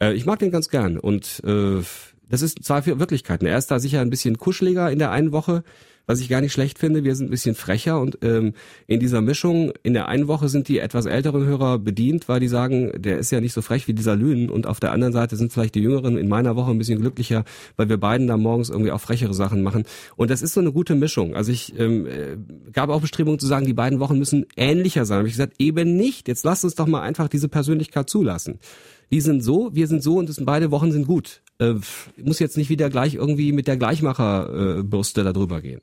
äh, 0.00 0.12
ich 0.14 0.26
mag 0.26 0.38
den 0.38 0.50
ganz 0.50 0.68
gern. 0.68 0.98
Und 0.98 1.42
äh, 1.44 1.82
das 2.28 2.42
ist 2.42 2.64
zwei 2.64 2.86
Wirklichkeiten. 2.86 3.46
Er 3.46 3.58
ist 3.58 3.70
da 3.70 3.78
sicher 3.78 4.00
ein 4.00 4.10
bisschen 4.10 4.38
kuscheliger 4.38 4.90
in 4.90 4.98
der 4.98 5.10
einen 5.10 5.32
Woche 5.32 5.64
was 6.06 6.20
ich 6.20 6.28
gar 6.28 6.40
nicht 6.40 6.52
schlecht 6.52 6.78
finde. 6.78 7.04
Wir 7.04 7.14
sind 7.14 7.28
ein 7.28 7.30
bisschen 7.30 7.54
frecher 7.54 8.00
und 8.00 8.18
ähm, 8.22 8.54
in 8.86 9.00
dieser 9.00 9.20
Mischung, 9.20 9.72
in 9.82 9.94
der 9.94 10.08
einen 10.08 10.28
Woche 10.28 10.48
sind 10.48 10.68
die 10.68 10.78
etwas 10.78 11.06
älteren 11.06 11.44
Hörer 11.44 11.78
bedient, 11.78 12.28
weil 12.28 12.40
die 12.40 12.48
sagen, 12.48 12.92
der 12.96 13.18
ist 13.18 13.30
ja 13.30 13.40
nicht 13.40 13.52
so 13.52 13.62
frech 13.62 13.88
wie 13.88 13.94
dieser 13.94 14.16
Lünen 14.16 14.50
und 14.50 14.66
auf 14.66 14.80
der 14.80 14.92
anderen 14.92 15.12
Seite 15.12 15.36
sind 15.36 15.52
vielleicht 15.52 15.74
die 15.74 15.80
Jüngeren 15.80 16.16
in 16.16 16.28
meiner 16.28 16.56
Woche 16.56 16.70
ein 16.70 16.78
bisschen 16.78 17.00
glücklicher, 17.00 17.44
weil 17.76 17.88
wir 17.88 17.98
beiden 17.98 18.26
da 18.26 18.36
morgens 18.36 18.70
irgendwie 18.70 18.92
auch 18.92 19.00
frechere 19.00 19.34
Sachen 19.34 19.62
machen. 19.62 19.84
Und 20.16 20.30
das 20.30 20.42
ist 20.42 20.54
so 20.54 20.60
eine 20.60 20.72
gute 20.72 20.94
Mischung. 20.94 21.34
Also 21.34 21.52
ich 21.52 21.78
ähm, 21.78 22.06
äh, 22.06 22.36
gab 22.72 22.90
auch 22.90 23.00
Bestrebungen 23.00 23.38
zu 23.38 23.46
sagen, 23.46 23.66
die 23.66 23.74
beiden 23.74 24.00
Wochen 24.00 24.18
müssen 24.18 24.46
ähnlicher 24.56 25.04
sein. 25.04 25.18
Habe 25.18 25.28
ich 25.28 25.34
gesagt, 25.34 25.54
eben 25.58 25.96
nicht. 25.96 26.28
Jetzt 26.28 26.44
lasst 26.44 26.64
uns 26.64 26.74
doch 26.74 26.86
mal 26.86 27.02
einfach 27.02 27.28
diese 27.28 27.48
Persönlichkeit 27.48 28.08
zulassen 28.08 28.58
die 29.10 29.20
sind 29.20 29.42
so, 29.42 29.70
wir 29.74 29.86
sind 29.86 30.02
so 30.02 30.16
und 30.16 30.28
das, 30.28 30.42
beide 30.44 30.70
Wochen 30.70 30.90
sind 30.90 31.06
gut 31.06 31.42
äh, 31.58 31.74
muss 32.22 32.38
jetzt 32.38 32.56
nicht 32.56 32.70
wieder 32.70 32.90
gleich 32.90 33.14
irgendwie 33.14 33.52
mit 33.52 33.66
der 33.66 33.76
Gleichmacherbürste 33.76 35.20
äh, 35.20 35.24
da 35.24 35.32
drüber 35.32 35.60
gehen. 35.60 35.80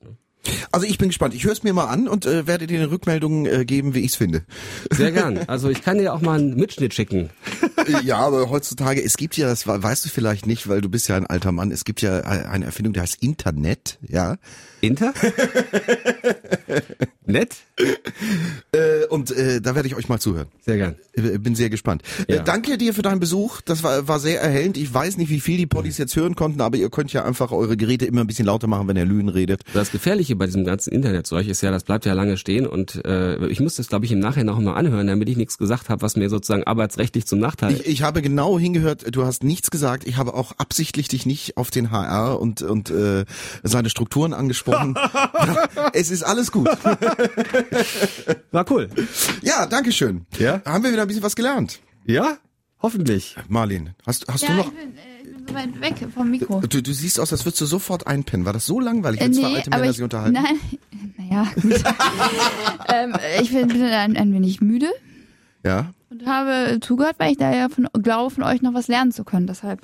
Also 0.72 0.86
ich 0.86 0.98
bin 0.98 1.10
gespannt. 1.10 1.34
Ich 1.34 1.44
höre 1.44 1.52
es 1.52 1.64
mir 1.64 1.74
mal 1.74 1.86
an 1.86 2.08
und 2.08 2.26
äh, 2.26 2.48
werde 2.48 2.68
dir 2.68 2.80
eine 2.80 2.92
Rückmeldung 2.92 3.46
äh, 3.46 3.66
geben, 3.66 3.94
wie 3.94 4.00
ich 4.00 4.12
es 4.12 4.16
finde. 4.16 4.44
Sehr 4.90 5.12
gern. 5.12 5.40
Also 5.48 5.70
ich 5.70 5.82
kann 5.82 5.98
dir 5.98 6.14
auch 6.14 6.22
mal 6.22 6.40
einen 6.40 6.56
Mitschnitt 6.56 6.94
schicken. 6.94 7.30
ja, 8.04 8.18
aber 8.18 8.50
heutzutage, 8.50 9.04
es 9.04 9.18
gibt 9.18 9.38
ja, 9.38 9.48
das 9.48 9.68
weißt 9.68 10.06
du 10.06 10.10
vielleicht 10.10 10.48
nicht, 10.48 10.68
weil 10.68 10.82
du 10.82 10.90
bist 10.90 11.10
ja 11.10 11.18
ein 11.18 11.28
alter 11.28 11.52
Mann, 11.52 11.72
es 11.72 11.84
gibt 11.84 12.02
ja 12.02 12.22
eine 12.22 12.66
Erfindung, 12.66 12.94
die 12.94 13.02
heißt 13.02 13.22
Internet, 13.22 14.00
ja. 14.08 14.38
Inter? 14.82 15.14
Nett? 17.26 17.56
Äh, 18.72 19.06
und 19.10 19.32
äh, 19.32 19.62
da 19.62 19.76
werde 19.76 19.88
ich 19.88 19.96
euch 19.96 20.10
mal 20.10 20.20
zuhören. 20.20 20.48
Sehr 20.66 20.78
gern. 20.78 20.96
Äh, 21.14 21.38
bin 21.38 21.56
sehr 21.56 21.70
gespannt. 21.70 22.02
Äh, 22.28 22.36
ja. 22.36 22.42
Äh, 22.42 22.44
danke 22.44 22.78
dir 22.78 22.94
für 22.94 23.04
deinen 23.04 23.20
Besuch. 23.20 23.62
Das 23.62 23.84
war, 23.84 24.08
war 24.08 24.20
sehr 24.20 24.42
erhellend. 24.42 24.78
Ich 24.78 24.92
weiß 24.92 25.18
nicht, 25.18 25.30
wie 25.30 25.40
viel 25.40 25.58
die 25.58 25.68
Poddies 25.68 26.00
jetzt 26.00 26.16
hören 26.16 26.36
konnten, 26.36 26.62
aber 26.62 26.78
ihr 26.78 26.90
könnt 26.90 27.14
ja 27.14 27.24
einfach 27.24 27.52
eure 27.52 27.78
Geräte 27.78 28.06
immer 28.06 28.22
ein 28.22 28.28
bisschen 28.28 28.48
lauter 28.48 28.68
machen, 28.68 28.88
wenn 28.88 28.98
er 28.98 29.06
Lügen 29.06 29.30
redet. 29.30 29.62
Das 29.74 29.92
Gefährliche 29.92 30.31
bei 30.36 30.46
diesem 30.46 30.66
ganzen 30.66 30.92
Internetzeug 30.94 31.48
ist 31.48 31.62
ja, 31.62 31.72
das 31.72 31.84
bleibt 31.84 32.06
ja 32.06 32.14
lange 32.14 32.38
stehen 32.38 32.68
und 32.68 33.04
äh, 33.06 33.48
ich 33.48 33.60
muss 33.60 33.76
das, 33.76 33.88
glaube 33.88 34.06
ich, 34.06 34.12
im 34.12 34.20
Nachhinein 34.20 34.50
auch 34.50 34.60
mal 34.60 34.74
anhören, 34.74 35.08
damit 35.08 35.30
ich 35.30 35.38
nichts 35.38 35.58
gesagt 35.58 35.90
habe, 35.90 36.02
was 36.02 36.16
mir 36.16 36.30
sozusagen 36.30 36.64
arbeitsrechtlich 36.64 37.26
zum 37.26 37.40
Nachteil 37.40 37.72
ich, 37.74 37.86
ich 37.86 38.04
habe 38.04 38.22
genau 38.22 38.60
hingehört, 38.60 39.16
du 39.16 39.26
hast 39.26 39.44
nichts 39.44 39.72
gesagt. 39.72 40.08
Ich 40.08 40.18
habe 40.18 40.34
auch 40.34 40.54
absichtlich 40.58 41.08
dich 41.08 41.26
nicht 41.26 41.58
auf 41.58 41.72
den 41.72 41.92
HR 41.92 42.40
und, 42.40 42.62
und 42.62 42.90
äh, 42.90 43.26
seine 43.64 43.90
Strukturen 43.90 44.34
angesprochen. 44.34 44.96
es 45.94 46.12
ist 46.12 46.24
alles 46.24 46.52
gut. 46.52 46.68
War 48.52 48.66
cool. 48.72 48.90
Ja, 49.42 49.66
danke 49.66 49.92
schön. 49.92 50.26
Ja? 50.38 50.62
Haben 50.66 50.84
wir 50.84 50.92
wieder 50.92 51.04
ein 51.04 51.08
bisschen 51.08 51.24
was 51.24 51.36
gelernt? 51.36 51.80
Ja? 52.06 52.38
Hoffentlich. 52.82 53.36
Marlin, 53.48 53.92
hast, 54.06 54.28
hast 54.28 54.42
ja, 54.44 54.50
du 54.50 54.56
noch... 54.56 54.68
Ich 54.68 54.72
bin, 54.72 54.98
äh, 54.98 55.11
weit 55.56 55.82
weg 55.82 55.96
vom 56.14 56.30
Mikro. 56.32 56.62
Du, 56.62 56.82
du 56.82 56.94
siehst 56.94 57.20
aus, 57.20 57.32
als 57.32 57.46
würdest 57.46 57.62
du 57.62 57.66
sofort 57.66 58.08
einpennen. 58.08 58.46
War 58.46 58.54
das 58.54 58.66
so 58.66 58.80
langweilig, 58.80 59.20
wenn 59.22 59.32
Äh, 59.32 59.36
zwei 59.36 59.48
nee, 59.50 59.56
alte 59.56 59.72
aber 59.72 59.78
Männer 59.80 59.90
ich, 59.92 59.96
sich 59.98 60.04
unterhalten? 60.04 60.34
Nein, 60.34 60.60
naja, 61.18 61.48
gut. 61.62 61.84
ähm, 62.94 63.16
ich 63.42 63.52
bin, 63.52 63.68
bin 63.68 63.84
ein, 63.84 64.18
ein 64.18 64.34
wenig 64.34 64.62
müde 64.62 64.90
Ja. 65.66 65.94
und 66.10 66.26
habe 66.26 66.80
zugehört, 66.82 67.16
weil 67.20 67.32
ich 67.32 67.38
da 67.38 67.54
ja 67.54 67.70
von, 67.70 67.88
glaube, 68.02 68.34
von 68.34 68.44
euch 68.44 68.62
noch 68.62 68.74
was 68.74 68.88
lernen 68.88 69.12
zu 69.12 69.24
können. 69.24 69.48
Deshalb. 69.48 69.82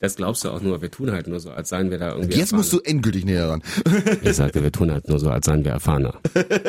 Das 0.00 0.14
glaubst 0.14 0.44
du 0.44 0.50
auch 0.50 0.60
nur. 0.60 0.80
Wir 0.80 0.92
tun 0.92 1.10
halt 1.10 1.26
nur 1.26 1.40
so, 1.40 1.50
als 1.50 1.70
seien 1.70 1.90
wir 1.90 1.98
da 1.98 2.14
irgendwie 2.14 2.38
Jetzt 2.38 2.52
musst 2.52 2.72
du 2.72 2.78
endgültig 2.78 3.24
näher 3.24 3.48
ran. 3.48 3.62
Ich 4.22 4.36
sagte, 4.36 4.62
wir 4.62 4.70
tun 4.70 4.92
halt 4.92 5.08
nur 5.08 5.18
so, 5.18 5.30
als 5.30 5.46
seien 5.46 5.64
wir 5.64 5.72
erfahrener. 5.72 6.14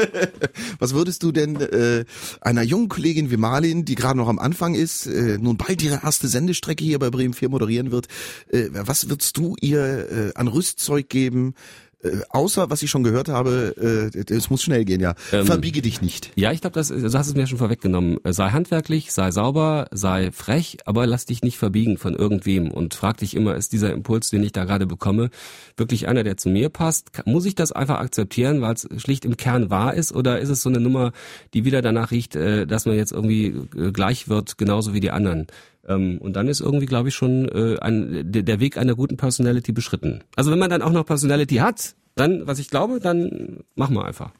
Was 0.79 0.93
würdest 0.93 1.21
du 1.21 1.31
denn 1.31 1.55
äh, 1.57 2.05
einer 2.41 2.63
jungen 2.63 2.89
Kollegin 2.89 3.29
wie 3.29 3.37
Marlin, 3.37 3.85
die 3.85 3.95
gerade 3.95 4.17
noch 4.17 4.29
am 4.29 4.39
Anfang 4.39 4.73
ist, 4.73 5.05
äh, 5.05 5.37
nun 5.37 5.57
bald 5.57 5.83
ihre 5.83 6.01
erste 6.03 6.27
Sendestrecke 6.27 6.83
hier 6.83 6.97
bei 6.97 7.09
Bremen 7.11 7.33
4 7.33 7.49
moderieren 7.49 7.91
wird, 7.91 8.07
äh, 8.49 8.69
was 8.71 9.09
würdest 9.09 9.37
du 9.37 9.55
ihr 9.61 9.81
äh, 10.11 10.31
an 10.35 10.47
Rüstzeug 10.47 11.09
geben, 11.09 11.53
Äh, 12.01 12.19
außer, 12.29 12.69
was 12.69 12.81
ich 12.81 12.89
schon 12.89 13.03
gehört 13.03 13.27
habe, 13.27 14.11
äh, 14.15 14.33
es 14.33 14.49
muss 14.49 14.63
schnell 14.63 14.85
gehen, 14.85 15.01
ja. 15.01 15.15
Ähm, 15.33 15.45
Verbiege 15.45 15.81
dich 15.81 16.01
nicht. 16.01 16.31
Ja, 16.35 16.51
ich 16.53 16.61
glaube, 16.61 16.75
das, 16.75 16.87
du 16.87 17.03
hast 17.13 17.27
es 17.27 17.35
mir 17.35 17.45
schon 17.45 17.57
vorweggenommen. 17.57 18.19
Sei 18.23 18.49
handwerklich, 18.49 19.11
sei 19.11 19.31
sauber, 19.31 19.87
sei 19.91 20.31
frech, 20.31 20.77
aber 20.85 21.05
lass 21.07 21.25
dich 21.25 21.41
nicht 21.41 21.57
verbiegen 21.57 21.97
von 21.97 22.15
irgendwem 22.15 22.71
und 22.71 22.93
frag 22.93 23.17
dich 23.17 23.35
immer, 23.35 23.55
ist 23.55 23.73
dieser 23.73 23.91
Impuls, 23.91 24.29
den 24.29 24.43
ich 24.43 24.53
da 24.53 24.63
gerade 24.63 24.87
bekomme, 24.87 25.29
wirklich 25.75 26.07
einer, 26.07 26.23
der 26.23 26.37
zu 26.37 26.49
mir 26.49 26.69
passt? 26.69 27.09
Muss 27.25 27.45
ich 27.45 27.55
das 27.55 27.73
einfach 27.73 27.99
akzeptieren, 27.99 28.61
weil 28.61 28.75
es 28.75 28.87
schlicht 28.97 29.25
im 29.25 29.35
Kern 29.35 29.69
wahr 29.69 29.93
ist 29.93 30.13
oder 30.13 30.39
ist 30.39 30.49
es 30.49 30.61
so 30.61 30.69
eine 30.69 30.79
Nummer, 30.79 31.11
die 31.53 31.65
wieder 31.65 31.81
danach 31.81 32.11
riecht, 32.11 32.35
äh, 32.35 32.65
dass 32.65 32.85
man 32.85 32.95
jetzt 32.95 33.11
irgendwie 33.11 33.47
äh, 33.77 33.91
gleich 33.91 34.29
wird, 34.29 34.57
genauso 34.57 34.93
wie 34.93 35.01
die 35.01 35.11
anderen? 35.11 35.47
Ähm, 35.87 36.19
und 36.19 36.33
dann 36.35 36.47
ist 36.47 36.61
irgendwie, 36.61 36.85
glaube 36.85 37.09
ich, 37.09 37.15
schon 37.15 37.47
äh, 37.49 37.79
ein, 37.79 38.31
der 38.31 38.59
Weg 38.59 38.77
einer 38.77 38.95
guten 38.95 39.17
Personality 39.17 39.71
beschritten. 39.71 40.23
Also 40.35 40.51
wenn 40.51 40.59
man 40.59 40.69
dann 40.69 40.81
auch 40.81 40.91
noch 40.91 41.05
Personality 41.05 41.55
hat, 41.55 41.95
dann, 42.15 42.47
was 42.47 42.59
ich 42.59 42.69
glaube, 42.69 42.99
dann 42.99 43.63
machen 43.75 43.95
wir 43.95 44.05
einfach. 44.05 44.31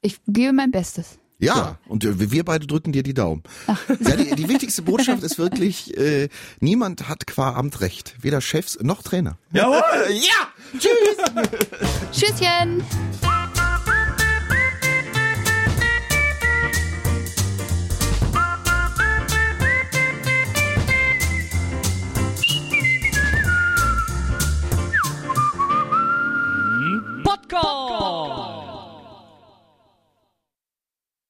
Ich 0.00 0.20
gebe 0.26 0.52
mein 0.52 0.70
Bestes. 0.70 1.18
Ja, 1.40 1.54
ja, 1.54 1.78
und 1.86 2.04
wir 2.04 2.44
beide 2.44 2.66
drücken 2.66 2.90
dir 2.90 3.04
die 3.04 3.14
Daumen. 3.14 3.44
Ja, 4.00 4.16
die, 4.16 4.34
die 4.34 4.48
wichtigste 4.48 4.82
Botschaft 4.82 5.22
ist 5.22 5.38
wirklich, 5.38 5.96
äh, 5.96 6.28
niemand 6.58 7.08
hat 7.08 7.28
qua 7.28 7.54
Amt 7.54 7.80
recht. 7.80 8.16
Weder 8.20 8.40
Chefs 8.40 8.76
noch 8.82 9.02
Trainer. 9.02 9.38
Jawohl! 9.52 9.82
Ja! 10.08 10.78
Tschüss! 10.80 11.48
Tschüsschen! 12.10 12.82